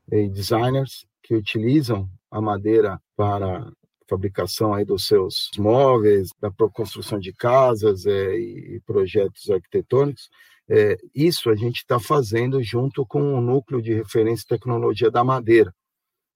e 0.09 0.29
designers 0.29 1.05
que 1.25 1.33
utilizam 1.33 2.07
a 2.29 2.39
madeira 2.39 3.01
para 3.15 3.67
fabricação 4.07 4.75
aí 4.75 4.85
dos 4.85 5.07
seus 5.07 5.49
móveis, 5.57 6.29
da 6.39 6.51
construção 6.51 7.19
de 7.19 7.33
casas 7.33 8.05
é, 8.05 8.37
e 8.37 8.79
projetos 8.85 9.49
arquitetônicos. 9.49 10.29
É, 10.69 10.95
isso 11.13 11.49
a 11.49 11.55
gente 11.55 11.77
está 11.77 11.99
fazendo 11.99 12.61
junto 12.61 13.03
com 13.07 13.33
o 13.33 13.41
núcleo 13.41 13.81
de 13.81 13.93
referência 13.93 14.45
tecnologia 14.47 15.09
da 15.09 15.23
madeira, 15.23 15.73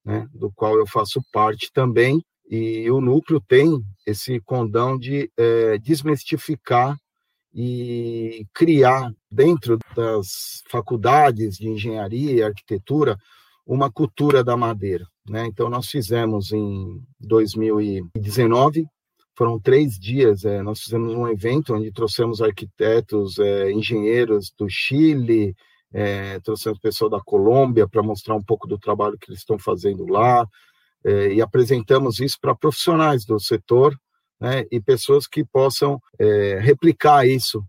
né, 0.04 0.28
do 0.34 0.52
qual 0.52 0.76
eu 0.76 0.88
faço 0.88 1.22
parte 1.32 1.72
também. 1.72 2.24
E 2.50 2.90
o 2.90 3.00
núcleo 3.00 3.40
tem 3.48 3.80
esse 4.08 4.40
condão 4.40 4.98
de 4.98 5.32
é, 5.38 5.78
desmistificar 5.78 6.98
e 7.54 8.48
criar 8.54 9.12
dentro 9.32 9.78
das 9.96 10.64
faculdades 10.68 11.58
de 11.58 11.68
engenharia 11.68 12.32
e 12.32 12.42
arquitetura 12.42 13.16
uma 13.70 13.92
cultura 13.92 14.44
da 14.44 14.58
madeira. 14.58 15.06
Né? 15.30 15.46
Então, 15.46 15.70
nós 15.70 15.88
fizemos 15.88 16.52
em 16.52 17.00
2019, 17.20 18.88
foram 19.38 19.60
três 19.60 19.98
dias, 20.00 20.44
é, 20.44 20.64
nós 20.64 20.82
fizemos 20.82 21.14
um 21.14 21.28
evento 21.28 21.76
onde 21.76 21.92
trouxemos 21.92 22.42
arquitetos, 22.42 23.38
é, 23.38 23.72
engenheiros 23.72 24.52
do 24.58 24.68
Chile, 24.68 25.56
é, 25.94 26.40
trouxemos 26.40 26.80
pessoal 26.80 27.12
da 27.12 27.22
Colômbia 27.22 27.88
para 27.88 28.02
mostrar 28.02 28.36
um 28.36 28.44
pouco 28.44 28.68
do 28.68 28.78
trabalho 28.80 29.20
que 29.20 29.30
eles 29.30 29.42
estão 29.42 29.60
fazendo 29.60 30.08
lá, 30.08 30.48
é, 31.06 31.34
e 31.34 31.42
apresentamos 31.42 32.20
isso 32.20 32.38
para 32.42 32.56
profissionais 32.56 33.24
do 33.24 33.40
setor 33.40 33.96
né, 34.42 34.66
e 34.72 34.82
pessoas 34.82 35.28
que 35.28 35.46
possam 35.46 36.02
é, 36.18 36.60
replicar 36.60 37.28
isso 37.28 37.64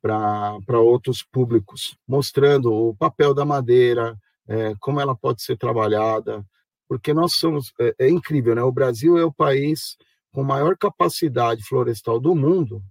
para 0.00 0.80
outros 0.80 1.22
públicos, 1.22 1.94
mostrando 2.08 2.72
o 2.72 2.96
papel 2.96 3.34
da 3.34 3.44
madeira, 3.44 4.16
é, 4.48 4.74
como 4.80 5.00
ela 5.00 5.16
pode 5.16 5.42
ser 5.42 5.56
trabalhada, 5.56 6.44
porque 6.88 7.14
nós 7.14 7.34
somos 7.34 7.72
é, 7.80 7.94
é, 7.98 8.08
incrível, 8.10 8.54
né? 8.54 8.62
O 8.62 8.72
Brasil 8.72 9.16
é 9.16 9.24
o 9.24 9.32
país 9.32 9.96
com 10.32 10.42
maior 10.42 10.76
capacidade 10.76 11.62
florestal 11.64 12.18
do 12.18 12.34
mundo, 12.34 12.82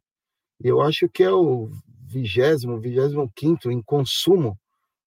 e 0.63 0.67
eu 0.67 0.81
acho 0.81 1.09
que 1.09 1.23
é 1.23 1.31
o 1.31 1.69
vigésimo, 2.07 2.79
vigésimo 2.79 3.31
quinto 3.35 3.71
em 3.71 3.81
consumo 3.81 4.57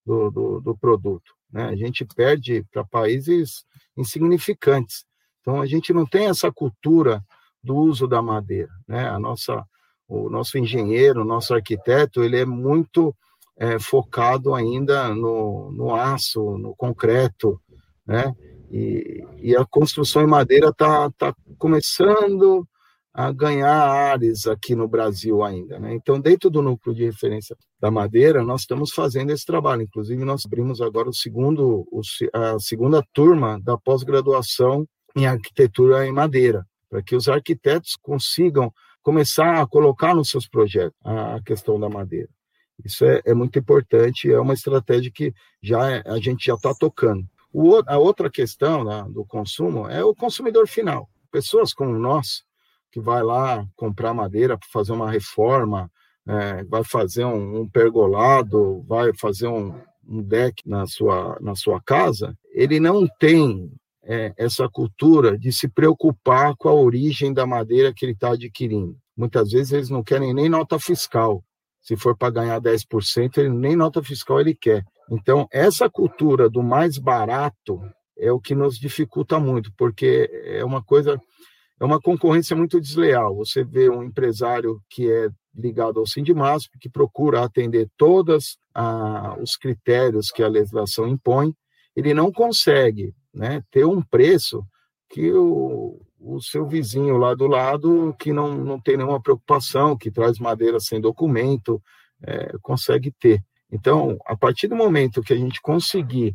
do, 0.04 0.30
do, 0.30 0.60
do 0.60 0.76
produto. 0.76 1.32
Né? 1.50 1.64
A 1.66 1.76
gente 1.76 2.04
perde 2.04 2.64
para 2.72 2.84
países 2.84 3.64
insignificantes. 3.96 5.04
Então 5.40 5.60
a 5.60 5.66
gente 5.66 5.92
não 5.92 6.06
tem 6.06 6.26
essa 6.26 6.50
cultura 6.50 7.24
do 7.62 7.76
uso 7.76 8.08
da 8.08 8.20
madeira, 8.20 8.72
né? 8.86 9.08
A 9.08 9.18
nossa 9.18 9.64
o 10.06 10.28
nosso 10.28 10.58
engenheiro, 10.58 11.22
o 11.22 11.24
nosso 11.24 11.54
arquiteto, 11.54 12.22
ele 12.22 12.38
é 12.38 12.44
muito 12.44 13.14
é, 13.56 13.78
focado 13.78 14.54
ainda 14.54 15.14
no, 15.14 15.70
no 15.72 15.94
aço, 15.94 16.58
no 16.58 16.74
concreto, 16.74 17.60
né? 18.06 18.34
E, 18.70 19.24
e 19.38 19.56
a 19.56 19.64
construção 19.64 20.22
em 20.22 20.26
madeira 20.26 20.70
está 20.70 21.10
tá 21.12 21.34
começando 21.58 22.66
a 23.12 23.30
ganhar 23.30 23.72
áreas 23.72 24.48
aqui 24.48 24.74
no 24.74 24.88
Brasil 24.88 25.44
ainda. 25.44 25.78
Né? 25.78 25.94
Então, 25.94 26.20
dentro 26.20 26.50
do 26.50 26.60
núcleo 26.60 26.92
de 26.92 27.04
referência 27.04 27.56
da 27.80 27.88
madeira, 27.88 28.42
nós 28.42 28.62
estamos 28.62 28.90
fazendo 28.90 29.30
esse 29.30 29.46
trabalho. 29.46 29.82
Inclusive, 29.82 30.24
nós 30.24 30.44
abrimos 30.44 30.80
agora 30.80 31.08
o 31.08 31.14
segundo, 31.14 31.86
a 32.32 32.58
segunda 32.58 33.04
turma 33.12 33.60
da 33.62 33.78
pós-graduação 33.78 34.84
em 35.14 35.26
arquitetura 35.26 36.04
em 36.04 36.10
madeira, 36.12 36.66
para 36.90 37.00
que 37.00 37.14
os 37.14 37.28
arquitetos 37.28 37.96
consigam 38.02 38.72
começar 39.00 39.60
a 39.60 39.66
colocar 39.66 40.12
nos 40.12 40.28
seus 40.30 40.48
projetos 40.48 40.98
a 41.04 41.40
questão 41.44 41.78
da 41.78 41.88
madeira. 41.88 42.28
Isso 42.82 43.04
é, 43.04 43.20
é 43.24 43.34
muito 43.34 43.58
importante, 43.58 44.30
é 44.30 44.38
uma 44.38 44.54
estratégia 44.54 45.10
que 45.12 45.32
já 45.62 45.90
é, 45.90 46.02
a 46.06 46.18
gente 46.18 46.46
já 46.46 46.54
está 46.54 46.74
tocando. 46.74 47.24
O, 47.52 47.80
a 47.86 47.98
outra 47.98 48.30
questão 48.30 48.82
né, 48.84 49.06
do 49.10 49.24
consumo 49.24 49.88
é 49.88 50.02
o 50.02 50.14
consumidor 50.14 50.66
final. 50.66 51.08
Pessoas 51.30 51.72
como 51.72 51.96
nós, 51.98 52.42
que 52.90 53.00
vai 53.00 53.22
lá 53.22 53.64
comprar 53.76 54.12
madeira 54.12 54.58
para 54.58 54.68
fazer 54.72 54.92
uma 54.92 55.10
reforma, 55.10 55.90
é, 56.26 56.64
vai 56.64 56.82
fazer 56.82 57.24
um, 57.24 57.60
um, 57.60 57.68
pergolado, 57.68 58.82
vai 58.88 59.12
fazer 59.14 59.46
um, 59.46 59.78
um, 60.08 60.22
deck 60.22 60.62
na 60.66 60.86
sua, 60.86 61.38
na 61.40 61.54
sua 61.54 61.80
casa, 61.80 62.36
ele 62.50 62.80
não 62.80 63.06
tem 63.18 63.70
é, 64.02 64.32
essa 64.36 64.68
cultura 64.68 65.38
de 65.38 65.52
se 65.52 65.68
preocupar 65.68 66.54
com 66.56 66.68
a 66.68 66.74
origem 66.74 67.32
da 67.32 67.46
madeira 67.46 67.92
que 67.94 68.04
ele 68.04 68.12
está 68.12 68.32
adquirindo. 68.32 68.96
Muitas 69.16 69.50
vezes 69.52 69.72
eles 69.72 69.90
não 69.90 70.02
querem 70.02 70.34
nem 70.34 70.48
nota 70.48 70.78
fiscal. 70.78 71.44
Se 71.84 71.96
for 71.96 72.16
para 72.16 72.30
ganhar 72.30 72.60
10%, 72.60 73.38
ele 73.38 73.50
nem 73.50 73.76
nota 73.76 74.02
fiscal 74.02 74.40
ele 74.40 74.54
quer. 74.54 74.82
Então, 75.10 75.46
essa 75.52 75.88
cultura 75.88 76.48
do 76.48 76.62
mais 76.62 76.98
barato 76.98 77.80
é 78.18 78.32
o 78.32 78.40
que 78.40 78.54
nos 78.54 78.78
dificulta 78.78 79.38
muito, 79.38 79.70
porque 79.76 80.28
é 80.44 80.64
uma 80.64 80.82
coisa, 80.82 81.20
é 81.78 81.84
uma 81.84 82.00
concorrência 82.00 82.56
muito 82.56 82.80
desleal. 82.80 83.36
Você 83.36 83.62
vê 83.62 83.90
um 83.90 84.02
empresário 84.02 84.80
que 84.88 85.10
é 85.10 85.28
ligado 85.54 86.00
ao 86.00 86.06
Sindimasp, 86.06 86.72
que 86.80 86.88
procura 86.88 87.44
atender 87.44 87.88
todos 87.96 88.58
ah, 88.74 89.36
os 89.40 89.56
critérios 89.56 90.30
que 90.30 90.42
a 90.42 90.48
legislação 90.48 91.06
impõe, 91.06 91.54
ele 91.94 92.12
não 92.12 92.32
consegue 92.32 93.14
né, 93.32 93.62
ter 93.70 93.84
um 93.84 94.02
preço 94.02 94.64
que 95.08 95.32
o, 95.32 96.00
o 96.26 96.40
seu 96.40 96.66
vizinho 96.66 97.18
lá 97.18 97.34
do 97.34 97.46
lado, 97.46 98.14
que 98.18 98.32
não, 98.32 98.54
não 98.54 98.80
tem 98.80 98.96
nenhuma 98.96 99.20
preocupação, 99.20 99.96
que 99.96 100.10
traz 100.10 100.38
madeira 100.38 100.80
sem 100.80 101.00
documento, 101.00 101.82
é, 102.22 102.54
consegue 102.62 103.12
ter. 103.12 103.42
Então, 103.70 104.16
a 104.24 104.36
partir 104.36 104.68
do 104.68 104.76
momento 104.76 105.22
que 105.22 105.32
a 105.32 105.36
gente 105.36 105.60
conseguir 105.60 106.34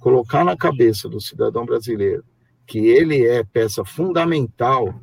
colocar 0.00 0.44
na 0.44 0.56
cabeça 0.56 1.08
do 1.08 1.20
cidadão 1.20 1.64
brasileiro 1.64 2.24
que 2.66 2.78
ele 2.78 3.26
é 3.26 3.42
peça 3.42 3.84
fundamental 3.84 4.94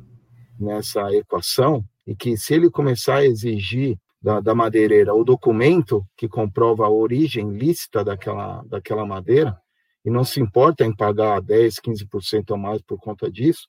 nessa 0.58 1.14
equação 1.14 1.84
e 2.06 2.16
que 2.16 2.34
se 2.36 2.54
ele 2.54 2.70
começar 2.70 3.16
a 3.16 3.26
exigir 3.26 3.98
da, 4.22 4.40
da 4.40 4.54
madeireira 4.54 5.14
o 5.14 5.22
documento 5.22 6.02
que 6.16 6.26
comprova 6.26 6.86
a 6.86 6.90
origem 6.90 7.50
lícita 7.50 8.02
daquela, 8.02 8.62
daquela 8.66 9.04
madeira, 9.04 9.54
e 10.02 10.10
não 10.10 10.24
se 10.24 10.40
importa 10.40 10.84
em 10.84 10.96
pagar 10.96 11.42
10, 11.42 11.74
15% 11.74 12.54
a 12.54 12.56
mais 12.56 12.80
por 12.80 12.98
conta 12.98 13.30
disso, 13.30 13.68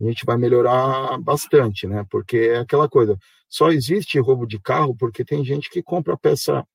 a 0.00 0.04
gente 0.04 0.24
vai 0.24 0.36
melhorar 0.36 1.18
bastante, 1.18 1.86
né? 1.86 2.04
Porque 2.10 2.36
é 2.36 2.58
aquela 2.58 2.88
coisa, 2.88 3.18
só 3.48 3.70
existe 3.70 4.18
roubo 4.20 4.46
de 4.46 4.58
carro 4.58 4.94
porque 4.94 5.24
tem 5.24 5.44
gente 5.44 5.70
que 5.70 5.82
compra 5.82 6.16
peça 6.16 6.66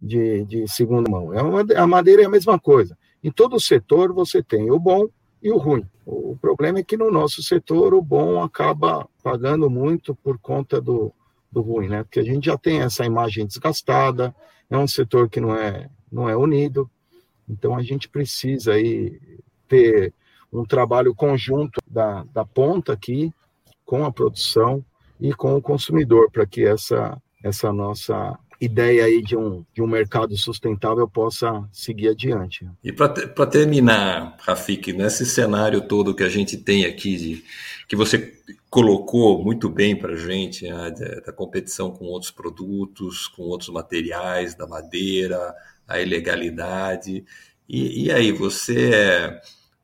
de, 0.00 0.44
de 0.46 0.68
segunda 0.68 1.10
mão. 1.10 1.34
É 1.34 1.42
uma, 1.42 1.64
a 1.76 1.86
madeira 1.86 2.22
é 2.22 2.24
a 2.24 2.30
mesma 2.30 2.58
coisa. 2.58 2.96
Em 3.22 3.30
todo 3.30 3.60
setor 3.60 4.12
você 4.12 4.42
tem 4.42 4.70
o 4.70 4.78
bom 4.78 5.08
e 5.42 5.50
o 5.50 5.58
ruim. 5.58 5.86
O 6.06 6.36
problema 6.40 6.78
é 6.78 6.82
que 6.82 6.96
no 6.96 7.10
nosso 7.10 7.42
setor 7.42 7.94
o 7.94 8.02
bom 8.02 8.42
acaba 8.42 9.06
pagando 9.22 9.68
muito 9.68 10.14
por 10.14 10.38
conta 10.38 10.80
do, 10.80 11.12
do 11.52 11.60
ruim, 11.60 11.88
né? 11.88 12.02
Porque 12.02 12.20
a 12.20 12.24
gente 12.24 12.46
já 12.46 12.56
tem 12.56 12.80
essa 12.80 13.04
imagem 13.04 13.46
desgastada, 13.46 14.34
é 14.68 14.78
um 14.78 14.86
setor 14.86 15.28
que 15.28 15.40
não 15.40 15.54
é, 15.54 15.88
não 16.10 16.28
é 16.28 16.36
unido, 16.36 16.90
então 17.48 17.76
a 17.76 17.82
gente 17.82 18.08
precisa 18.08 18.74
aí 18.74 19.20
ter 19.68 20.14
um 20.52 20.64
trabalho 20.64 21.14
conjunto 21.14 21.80
da, 21.86 22.24
da 22.32 22.44
ponta 22.44 22.92
aqui 22.92 23.32
com 23.84 24.04
a 24.04 24.12
produção 24.12 24.84
e 25.20 25.32
com 25.32 25.56
o 25.56 25.62
consumidor 25.62 26.30
para 26.30 26.46
que 26.46 26.64
essa, 26.64 27.20
essa 27.42 27.72
nossa 27.72 28.38
ideia 28.60 29.04
aí 29.06 29.22
de 29.22 29.36
um, 29.36 29.64
de 29.72 29.80
um 29.80 29.86
mercado 29.86 30.36
sustentável 30.36 31.08
possa 31.08 31.66
seguir 31.72 32.10
adiante. 32.10 32.68
E 32.84 32.92
para 32.92 33.46
terminar, 33.46 34.36
Rafik, 34.40 34.92
nesse 34.92 35.24
cenário 35.24 35.80
todo 35.80 36.14
que 36.14 36.22
a 36.22 36.28
gente 36.28 36.58
tem 36.58 36.84
aqui, 36.84 37.16
de, 37.16 37.44
que 37.88 37.96
você 37.96 38.34
colocou 38.68 39.42
muito 39.42 39.68
bem 39.68 39.96
para 39.96 40.12
a 40.12 40.16
gente, 40.16 40.68
né, 40.68 40.90
da, 41.24 41.32
competição 41.32 41.90
com 41.90 42.04
outros 42.04 42.30
produtos, 42.30 43.26
com 43.28 43.42
outros 43.44 43.70
materiais, 43.70 44.54
da 44.54 44.66
madeira, 44.66 45.54
a 45.88 45.98
ilegalidade. 46.00 47.24
E, 47.68 48.04
e 48.04 48.12
aí, 48.12 48.30
você 48.30 48.90
é 48.92 49.40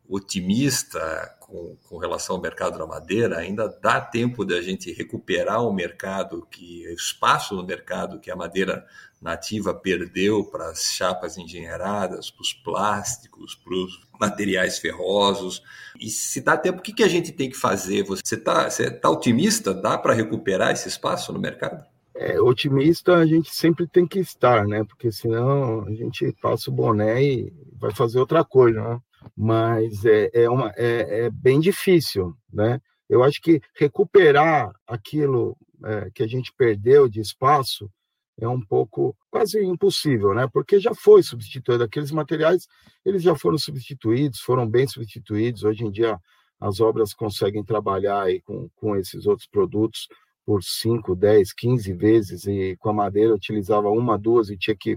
otimista 0.09 1.01
com, 1.41 1.77
com, 1.89 1.99
relação 1.99 2.37
ao 2.37 2.43
mercado 2.43 2.79
da 2.79 2.87
madeira, 2.87 3.39
ainda 3.39 3.69
dá 3.81 4.01
tempo 4.01 4.45
da 4.45 4.61
gente 4.61 4.93
recuperar 4.93 5.63
o 5.63 5.73
mercado, 5.73 6.47
que 6.51 6.87
o 6.89 6.95
espaço 6.95 7.55
no 7.55 7.65
mercado 7.65 8.21
que 8.21 8.31
a 8.31 8.37
madeira 8.37 8.87
nativa 9.21 9.75
perdeu 9.75 10.45
para 10.45 10.71
as 10.71 10.93
chapas 10.93 11.39
engenheiradas, 11.39 12.31
para 12.31 12.43
os 12.43 12.53
plásticos, 12.53 13.55
para 13.55 13.75
os 13.75 14.01
materiais 14.21 14.79
ferrosos. 14.79 15.63
E 15.99 16.09
se 16.09 16.41
dá 16.41 16.57
tempo, 16.57 16.79
o 16.79 16.83
que, 16.83 16.93
que 16.93 17.03
a 17.03 17.09
gente 17.09 17.33
tem 17.33 17.51
que 17.51 17.57
fazer? 17.57 18.05
Você 18.05 18.35
está 18.35 18.69
tá 19.01 19.11
otimista? 19.11 19.73
Dá 19.73 19.97
para 19.97 20.15
recuperar 20.15 20.73
esse 20.73 20.89
espaço 20.89 21.33
no 21.33 21.41
mercado? 21.41 21.85
É, 22.15 22.41
otimista 22.41 23.17
a 23.17 23.27
gente 23.27 23.55
sempre 23.55 23.87
tem 23.87 24.07
que 24.07 24.19
estar, 24.19 24.67
né? 24.67 24.85
Porque 24.85 25.13
senão 25.13 25.85
a 25.87 25.91
gente 25.93 26.35
passa 26.41 26.71
o 26.71 26.75
boné 26.75 27.23
e 27.23 27.53
vai 27.79 27.93
fazer 27.93 28.19
outra 28.19 28.43
coisa, 28.43 28.81
né? 28.81 29.01
Mas 29.37 30.05
é, 30.05 30.31
é, 30.33 30.51
uma, 30.51 30.73
é, 30.77 31.27
é 31.27 31.31
bem 31.31 31.61
difícil, 31.61 32.37
né? 32.53 32.81
Eu 33.09 33.23
acho 33.23 33.41
que 33.41 33.61
recuperar 33.75 34.73
aquilo 34.87 35.57
é, 35.85 36.11
que 36.13 36.23
a 36.23 36.27
gente 36.27 36.53
perdeu 36.57 37.09
de 37.09 37.21
espaço 37.21 37.91
é 38.39 38.47
um 38.47 38.61
pouco 38.61 39.17
quase 39.31 39.63
impossível, 39.65 40.35
né? 40.35 40.49
Porque 40.53 40.79
já 40.79 40.95
foi 40.95 41.23
substituído 41.23 41.85
aqueles 41.85 42.11
materiais, 42.11 42.67
eles 43.05 43.23
já 43.23 43.35
foram 43.35 43.57
substituídos, 43.57 44.41
foram 44.41 44.69
bem 44.69 44.87
substituídos. 44.87 45.65
Hoje 45.65 45.85
em 45.85 45.91
dia 45.91 46.19
as 46.61 46.81
obras 46.81 47.15
conseguem 47.15 47.65
trabalhar 47.65 48.23
aí 48.23 48.41
com, 48.43 48.69
com 48.77 48.97
esses 48.97 49.27
outros 49.27 49.49
produtos 49.49 50.09
por 50.45 50.63
5, 50.63 51.17
10, 51.17 51.53
15 51.53 51.93
vezes 51.95 52.47
e 52.47 52.77
com 52.79 52.91
a 52.91 52.95
madeira 52.95 53.35
utilizava 53.35 53.91
uma, 53.91 54.19
duas 54.19 54.49
e 54.49 54.57
tinha 54.57 54.77
que 54.77 54.97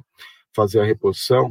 fazer 0.56 0.80
a 0.80 0.86
reposição. 0.86 1.50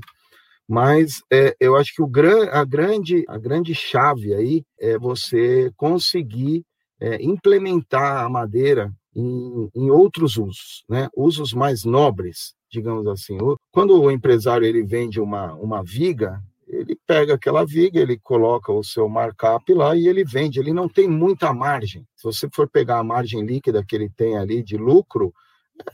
Mas 0.69 1.23
é, 1.33 1.57
eu 1.59 1.77
acho 1.77 1.95
que 1.95 2.03
o 2.03 2.07
gran, 2.07 2.49
a, 2.51 2.63
grande, 2.63 3.25
a 3.27 3.39
grande 3.39 3.75
chave 3.75 4.35
aí 4.35 4.63
é 4.79 4.99
você 4.99 5.73
conseguir 5.77 6.63
é, 7.01 7.23
implementar 7.23 8.25
a 8.25 8.29
madeira 8.29 8.93
em, 9.17 9.71
em, 9.75 9.91
outros 9.91 10.37
usos, 10.37 10.85
né? 10.89 11.09
usos 11.17 11.55
mais 11.55 11.85
nobres, 11.85 12.55
digamos 12.71 13.07
assim. 13.07 13.39
Quando 13.73 13.99
o 13.99 14.11
empresário 14.11 14.67
ele 14.67 14.83
vende 14.83 15.19
uma, 15.21 15.55
uma 15.55 15.83
viga, 15.83 16.39
ele 16.67 16.99
pega 17.07 17.35
aquela 17.35 17.65
viga, 17.65 17.99
ele 17.99 18.19
coloca 18.19 18.71
o 18.71 18.85
seu 18.85 19.09
markup 19.09 19.73
lá 19.73 19.97
e 19.97 20.07
ele 20.07 20.23
vende. 20.23 20.61
Ele 20.61 20.73
não 20.73 20.87
tem 20.87 21.09
muita 21.09 21.53
margem. 21.53 22.07
Se 22.15 22.25
você 22.25 22.47
for 22.53 22.69
pegar 22.69 22.99
a 22.99 23.05
margem 23.05 23.43
líquida 23.43 23.83
que 23.83 23.97
ele 23.97 24.11
tem 24.11 24.37
ali 24.37 24.63
de 24.63 24.77
lucro, 24.77 25.33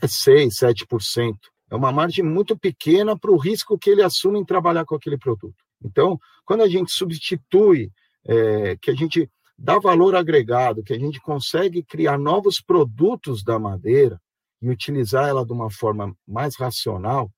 é 0.01 0.07
6, 0.07 0.53
7%. 0.53 1.35
É 1.69 1.75
uma 1.75 1.91
margem 1.91 2.23
muito 2.23 2.57
pequena 2.57 3.17
para 3.17 3.31
o 3.31 3.37
risco 3.37 3.77
que 3.77 3.89
ele 3.89 4.03
assume 4.03 4.39
em 4.39 4.45
trabalhar 4.45 4.85
com 4.85 4.95
aquele 4.95 5.17
produto. 5.17 5.55
Então, 5.83 6.19
quando 6.45 6.61
a 6.61 6.67
gente 6.67 6.91
substitui, 6.91 7.91
é, 8.27 8.75
que 8.77 8.91
a 8.91 8.93
gente 8.93 9.29
dá 9.57 9.79
valor 9.79 10.15
agregado, 10.15 10.83
que 10.83 10.93
a 10.93 10.99
gente 10.99 11.19
consegue 11.19 11.83
criar 11.83 12.17
novos 12.17 12.61
produtos 12.61 13.43
da 13.43 13.57
madeira 13.57 14.19
e 14.61 14.69
utilizar 14.69 15.27
ela 15.27 15.45
de 15.45 15.53
uma 15.53 15.69
forma 15.69 16.15
mais 16.27 16.55
racional, 16.55 17.31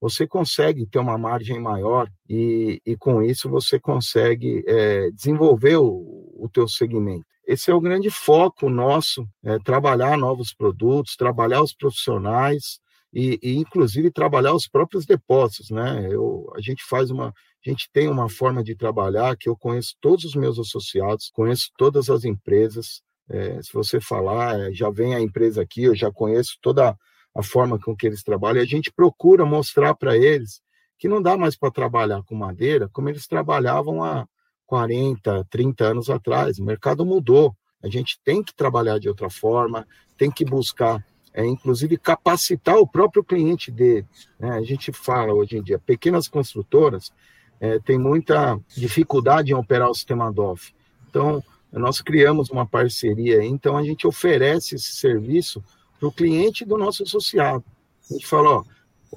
você 0.00 0.26
consegue 0.26 0.86
ter 0.86 0.98
uma 0.98 1.16
margem 1.16 1.58
maior 1.58 2.10
e, 2.28 2.80
e 2.84 2.96
com 2.96 3.22
isso 3.22 3.48
você 3.48 3.80
consegue 3.80 4.62
é, 4.66 5.10
desenvolver 5.10 5.76
o, 5.76 6.34
o 6.36 6.48
teu 6.52 6.68
segmento. 6.68 7.24
Esse 7.46 7.70
é 7.70 7.74
o 7.74 7.80
grande 7.80 8.10
foco 8.10 8.68
nosso, 8.68 9.26
é, 9.42 9.58
trabalhar 9.58 10.16
novos 10.18 10.54
produtos, 10.54 11.16
trabalhar 11.16 11.62
os 11.62 11.74
profissionais 11.74 12.80
e, 13.14 13.38
e, 13.40 13.56
inclusive 13.56 14.10
trabalhar 14.10 14.52
os 14.54 14.66
próprios 14.66 15.06
depósitos, 15.06 15.70
né? 15.70 16.08
Eu, 16.10 16.52
a 16.56 16.60
gente 16.60 16.82
faz 16.84 17.10
uma, 17.10 17.28
a 17.28 17.70
gente 17.70 17.88
tem 17.92 18.08
uma 18.08 18.28
forma 18.28 18.62
de 18.62 18.74
trabalhar 18.74 19.36
que 19.36 19.48
eu 19.48 19.56
conheço 19.56 19.94
todos 20.00 20.24
os 20.24 20.34
meus 20.34 20.58
associados, 20.58 21.30
conheço 21.32 21.70
todas 21.78 22.10
as 22.10 22.24
empresas. 22.24 23.02
É, 23.28 23.62
se 23.62 23.72
você 23.72 24.00
falar, 24.00 24.58
é, 24.58 24.72
já 24.72 24.90
vem 24.90 25.14
a 25.14 25.20
empresa 25.20 25.62
aqui, 25.62 25.84
eu 25.84 25.94
já 25.94 26.10
conheço 26.10 26.58
toda 26.60 26.98
a 27.34 27.42
forma 27.42 27.78
com 27.78 27.94
que 27.94 28.06
eles 28.06 28.24
trabalham. 28.24 28.60
E 28.60 28.64
a 28.64 28.68
gente 28.68 28.92
procura 28.92 29.46
mostrar 29.46 29.94
para 29.94 30.16
eles 30.16 30.60
que 30.98 31.08
não 31.08 31.22
dá 31.22 31.36
mais 31.36 31.56
para 31.56 31.70
trabalhar 31.70 32.22
com 32.24 32.34
madeira 32.34 32.88
como 32.92 33.08
eles 33.08 33.26
trabalhavam 33.28 34.02
há 34.02 34.26
40, 34.66 35.46
30 35.48 35.84
anos 35.84 36.10
atrás. 36.10 36.58
O 36.58 36.64
mercado 36.64 37.06
mudou. 37.06 37.54
A 37.80 37.88
gente 37.88 38.18
tem 38.24 38.42
que 38.42 38.54
trabalhar 38.54 38.98
de 38.98 39.08
outra 39.08 39.30
forma, 39.30 39.86
tem 40.16 40.30
que 40.30 40.44
buscar, 40.44 41.04
é, 41.34 41.44
inclusive, 41.44 41.98
capacitar 41.98 42.76
o 42.76 42.86
próprio 42.86 43.24
cliente 43.24 43.70
dele. 43.70 44.06
Né? 44.38 44.50
A 44.50 44.62
gente 44.62 44.92
fala 44.92 45.34
hoje 45.34 45.58
em 45.58 45.62
dia, 45.62 45.80
pequenas 45.80 46.28
construtoras 46.28 47.12
é, 47.60 47.80
têm 47.80 47.98
muita 47.98 48.58
dificuldade 48.68 49.50
em 49.50 49.54
operar 49.54 49.90
o 49.90 49.94
sistema 49.94 50.32
DOF. 50.32 50.72
Então, 51.10 51.42
nós 51.72 52.00
criamos 52.00 52.50
uma 52.50 52.64
parceria, 52.64 53.44
então 53.44 53.76
a 53.76 53.82
gente 53.82 54.06
oferece 54.06 54.76
esse 54.76 54.94
serviço 54.94 55.62
para 55.98 56.08
o 56.08 56.12
cliente 56.12 56.64
do 56.64 56.78
nosso 56.78 57.02
associado. 57.02 57.64
A 58.08 58.14
gente 58.14 58.26
fala, 58.26 58.58
ó, 58.58 58.64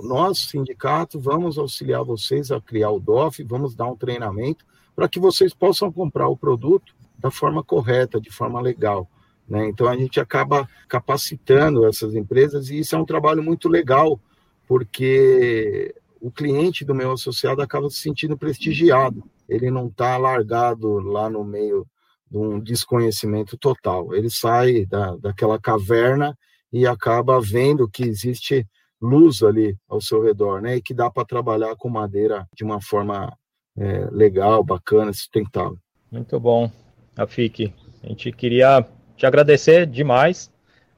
nosso 0.02 0.48
sindicato, 0.48 1.20
vamos 1.20 1.58
auxiliar 1.58 2.04
vocês 2.04 2.52
a 2.52 2.60
criar 2.60 2.90
o 2.90 3.00
DOF, 3.00 3.44
vamos 3.44 3.76
dar 3.76 3.86
um 3.86 3.96
treinamento 3.96 4.66
para 4.96 5.08
que 5.08 5.20
vocês 5.20 5.54
possam 5.54 5.92
comprar 5.92 6.28
o 6.28 6.38
produto 6.38 6.96
da 7.18 7.30
forma 7.30 7.64
correta, 7.64 8.20
de 8.20 8.32
forma 8.32 8.60
legal. 8.60 9.08
Né? 9.48 9.68
Então 9.68 9.88
a 9.88 9.96
gente 9.96 10.20
acaba 10.20 10.68
capacitando 10.88 11.86
essas 11.86 12.14
empresas 12.16 12.70
e 12.70 12.80
isso 12.80 12.96
é 12.96 13.00
um 13.00 13.06
trabalho 13.06 13.42
muito 13.42 13.70
legal, 13.70 14.20
porque 14.68 15.96
o 16.20 16.32
cliente 16.32 16.84
do 16.84 16.94
meu 16.94 17.12
associado 17.12 17.62
acaba 17.62 17.90
se 17.90 18.00
sentindo 18.00 18.38
prestigiado. 18.38 19.24
Ele 19.48 19.72
não 19.72 19.88
está 19.88 20.18
largado 20.18 21.00
lá 21.00 21.30
no 21.30 21.44
meio 21.44 21.88
de 22.30 22.38
um 22.38 22.60
desconhecimento 22.60 23.58
total. 23.58 24.14
Ele 24.14 24.30
sai 24.30 24.86
da, 24.86 25.16
daquela 25.16 25.60
caverna 25.60 26.38
e 26.72 26.86
acaba 26.86 27.40
vendo 27.40 27.90
que 27.90 28.04
existe 28.04 28.68
luz 29.02 29.42
ali 29.42 29.78
ao 29.88 30.02
seu 30.02 30.22
redor, 30.22 30.62
né? 30.62 30.76
E 30.78 30.82
que 30.82 30.94
dá 30.94 31.10
para 31.10 31.26
trabalhar 31.26 31.76
com 31.78 31.88
madeira 31.88 32.46
de 32.54 32.64
uma 32.64 32.82
forma 32.82 33.32
é, 33.78 34.10
legal, 34.12 34.64
bacana, 34.64 35.14
sustentável. 35.14 35.78
Muito 36.12 36.40
bom, 36.40 36.70
Afik. 37.16 37.74
A 38.04 38.08
gente 38.08 38.32
queria 38.32 38.86
te 39.18 39.26
agradecer 39.26 39.86
demais. 39.86 40.52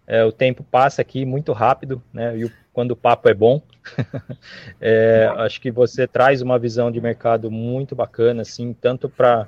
É, 0.05 0.23
o 0.25 0.31
tempo 0.31 0.63
passa 0.63 1.01
aqui 1.01 1.25
muito 1.25 1.53
rápido, 1.53 2.01
né? 2.11 2.37
E 2.37 2.51
quando 2.73 2.91
o 2.91 2.95
papo 2.95 3.29
é 3.29 3.33
bom, 3.33 3.61
é, 4.81 5.31
acho 5.37 5.61
que 5.61 5.71
você 5.71 6.07
traz 6.07 6.41
uma 6.41 6.59
visão 6.59 6.91
de 6.91 6.99
mercado 6.99 7.49
muito 7.49 7.95
bacana, 7.95 8.41
assim, 8.41 8.73
tanto 8.73 9.07
para 9.07 9.47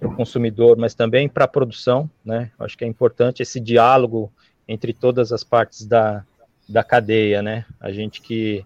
o 0.00 0.14
consumidor, 0.14 0.76
mas 0.76 0.94
também 0.94 1.28
para 1.28 1.44
a 1.44 1.48
produção, 1.48 2.08
né? 2.24 2.50
Acho 2.58 2.76
que 2.76 2.84
é 2.84 2.88
importante 2.88 3.42
esse 3.42 3.58
diálogo 3.58 4.32
entre 4.68 4.92
todas 4.92 5.32
as 5.32 5.42
partes 5.42 5.86
da, 5.86 6.24
da 6.68 6.84
cadeia, 6.84 7.42
né? 7.42 7.64
A 7.80 7.90
gente 7.90 8.20
que, 8.20 8.64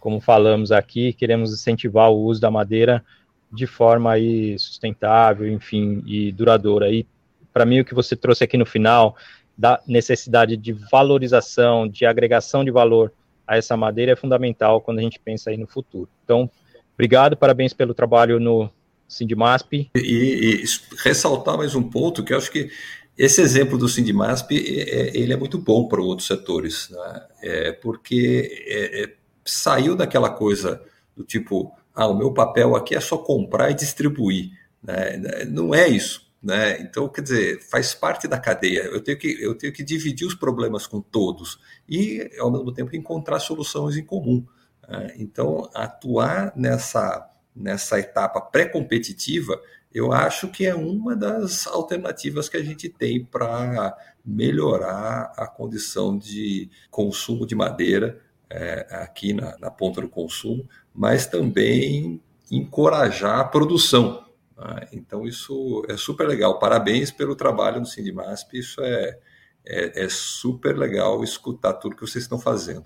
como 0.00 0.20
falamos 0.20 0.72
aqui, 0.72 1.12
queremos 1.12 1.52
incentivar 1.52 2.10
o 2.10 2.18
uso 2.18 2.40
da 2.40 2.50
madeira 2.50 3.04
de 3.52 3.66
forma 3.66 4.12
aí 4.12 4.58
sustentável, 4.58 5.48
enfim, 5.48 6.02
e 6.06 6.30
duradoura. 6.32 6.90
E 6.90 7.06
para 7.56 7.64
mim 7.64 7.80
o 7.80 7.86
que 7.86 7.94
você 7.94 8.14
trouxe 8.14 8.44
aqui 8.44 8.58
no 8.58 8.66
final 8.66 9.16
da 9.56 9.80
necessidade 9.86 10.58
de 10.58 10.74
valorização, 10.74 11.88
de 11.88 12.04
agregação 12.04 12.62
de 12.62 12.70
valor 12.70 13.10
a 13.46 13.56
essa 13.56 13.74
madeira 13.74 14.12
é 14.12 14.16
fundamental 14.16 14.82
quando 14.82 14.98
a 14.98 15.00
gente 15.00 15.18
pensa 15.18 15.48
aí 15.48 15.56
no 15.56 15.66
futuro. 15.66 16.06
Então, 16.22 16.50
obrigado, 16.92 17.34
parabéns 17.34 17.72
pelo 17.72 17.94
trabalho 17.94 18.38
no 18.38 18.68
Sindimasp. 19.08 19.72
E, 19.72 19.88
e 19.96 20.64
ressaltar 21.02 21.56
mais 21.56 21.74
um 21.74 21.82
ponto 21.82 22.22
que 22.22 22.34
eu 22.34 22.36
acho 22.36 22.50
que 22.50 22.68
esse 23.16 23.40
exemplo 23.40 23.78
do 23.78 23.88
Sindimasp, 23.88 24.52
é, 24.52 25.16
ele 25.16 25.32
é 25.32 25.36
muito 25.36 25.56
bom 25.56 25.88
para 25.88 26.02
outros 26.02 26.28
setores, 26.28 26.90
né? 26.90 27.22
é, 27.42 27.72
porque 27.72 28.66
é, 28.66 29.04
é, 29.04 29.12
saiu 29.46 29.96
daquela 29.96 30.28
coisa 30.28 30.82
do 31.16 31.24
tipo, 31.24 31.72
ah, 31.94 32.06
o 32.06 32.18
meu 32.18 32.34
papel 32.34 32.76
aqui 32.76 32.94
é 32.94 33.00
só 33.00 33.16
comprar 33.16 33.70
e 33.70 33.74
distribuir. 33.74 34.50
Né? 34.82 35.46
Não 35.48 35.74
é 35.74 35.88
isso. 35.88 36.25
Né? 36.46 36.80
Então, 36.80 37.08
quer 37.08 37.22
dizer, 37.22 37.60
faz 37.60 37.92
parte 37.92 38.28
da 38.28 38.38
cadeia. 38.38 38.82
Eu 38.82 39.02
tenho, 39.02 39.18
que, 39.18 39.36
eu 39.42 39.52
tenho 39.52 39.72
que 39.72 39.82
dividir 39.82 40.24
os 40.24 40.34
problemas 40.34 40.86
com 40.86 41.00
todos 41.00 41.58
e, 41.88 42.30
ao 42.38 42.52
mesmo 42.52 42.72
tempo, 42.72 42.94
encontrar 42.94 43.40
soluções 43.40 43.96
em 43.96 44.04
comum. 44.04 44.46
Né? 44.88 45.16
Então, 45.18 45.68
atuar 45.74 46.52
nessa, 46.54 47.28
nessa 47.52 47.98
etapa 47.98 48.40
pré-competitiva 48.40 49.60
eu 49.92 50.12
acho 50.12 50.48
que 50.48 50.66
é 50.66 50.74
uma 50.74 51.16
das 51.16 51.66
alternativas 51.66 52.50
que 52.50 52.58
a 52.58 52.62
gente 52.62 52.86
tem 52.86 53.24
para 53.24 53.96
melhorar 54.22 55.32
a 55.34 55.46
condição 55.46 56.18
de 56.18 56.68
consumo 56.90 57.46
de 57.46 57.54
madeira 57.54 58.20
é, 58.50 58.86
aqui 58.90 59.32
na, 59.32 59.56
na, 59.58 59.70
ponta 59.70 60.02
do 60.02 60.08
consumo, 60.08 60.68
mas 60.94 61.26
também 61.26 62.20
encorajar 62.50 63.40
a 63.40 63.44
produção. 63.44 64.25
Né? 64.56 64.88
Então, 64.92 65.26
isso 65.26 65.84
é 65.88 65.96
super 65.96 66.26
legal. 66.26 66.58
Parabéns 66.58 67.10
pelo 67.10 67.36
trabalho 67.36 67.80
no 67.80 67.86
Sindimasp, 67.86 68.58
isso 68.58 68.80
é, 68.80 69.18
é, 69.64 70.04
é, 70.04 70.08
super 70.08 70.76
legal 70.76 71.22
escutar 71.22 71.74
tudo 71.74 71.96
que 71.96 72.06
vocês 72.06 72.24
estão 72.24 72.38
fazendo. 72.38 72.84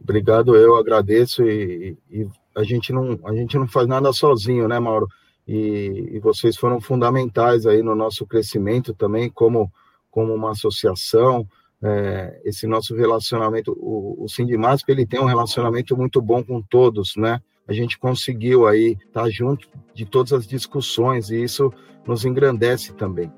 Obrigado, 0.00 0.56
eu 0.56 0.76
agradeço 0.76 1.42
e, 1.44 1.96
e, 2.10 2.26
a 2.56 2.64
gente 2.64 2.92
não 2.92 3.18
a 3.24 3.32
gente 3.32 3.56
não 3.56 3.68
faz 3.68 3.86
nada 3.86 4.12
sozinho, 4.12 4.66
né, 4.66 4.78
Mauro? 4.78 5.06
e, 5.50 6.10
e 6.12 6.20
vocês 6.20 6.56
foram 6.56 6.80
fundamentais 6.80 7.66
aí 7.66 7.82
no 7.82 7.96
nosso 7.96 8.24
crescimento 8.24 8.94
também, 8.94 9.28
como, 9.28 9.68
como 10.08 10.32
uma 10.32 10.52
associação, 10.52 11.44
é, 11.82 12.40
esse 12.44 12.68
nosso 12.68 12.94
relacionamento, 12.94 13.72
o, 13.72 14.22
o 14.24 14.28
Sindimasp, 14.28 14.88
ele 14.88 15.04
tem 15.04 15.18
um 15.18 15.24
relacionamento 15.24 15.96
muito 15.96 16.22
bom 16.22 16.40
com 16.44 16.62
todos, 16.62 17.16
né? 17.16 17.42
A 17.70 17.72
gente 17.72 17.96
conseguiu 18.00 18.66
aí 18.66 18.98
estar 19.06 19.30
junto 19.30 19.68
de 19.94 20.04
todas 20.04 20.32
as 20.32 20.44
discussões 20.44 21.30
e 21.30 21.40
isso 21.40 21.72
nos 22.04 22.24
engrandece 22.24 22.92
também. 22.94 23.32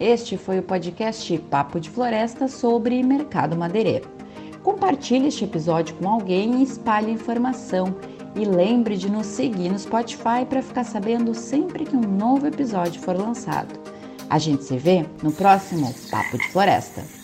Este 0.00 0.36
foi 0.36 0.58
o 0.58 0.62
podcast 0.64 1.38
Papo 1.48 1.78
de 1.78 1.88
Floresta 1.88 2.48
sobre 2.48 3.00
mercado 3.04 3.56
madeireiro. 3.56 4.08
Compartilhe 4.64 5.28
este 5.28 5.44
episódio 5.44 5.94
com 5.94 6.08
alguém 6.08 6.58
e 6.58 6.64
espalhe 6.64 7.12
informação 7.12 7.94
e 8.34 8.44
lembre 8.44 8.96
de 8.96 9.08
nos 9.08 9.26
seguir 9.26 9.68
no 9.68 9.78
Spotify 9.78 10.44
para 10.48 10.60
ficar 10.60 10.82
sabendo 10.82 11.32
sempre 11.32 11.84
que 11.84 11.94
um 11.94 12.00
novo 12.00 12.48
episódio 12.48 13.00
for 13.00 13.16
lançado. 13.16 13.78
A 14.28 14.38
gente 14.38 14.64
se 14.64 14.76
vê 14.76 15.06
no 15.22 15.30
próximo 15.30 15.94
Papo 16.10 16.36
de 16.36 16.48
Floresta. 16.48 17.19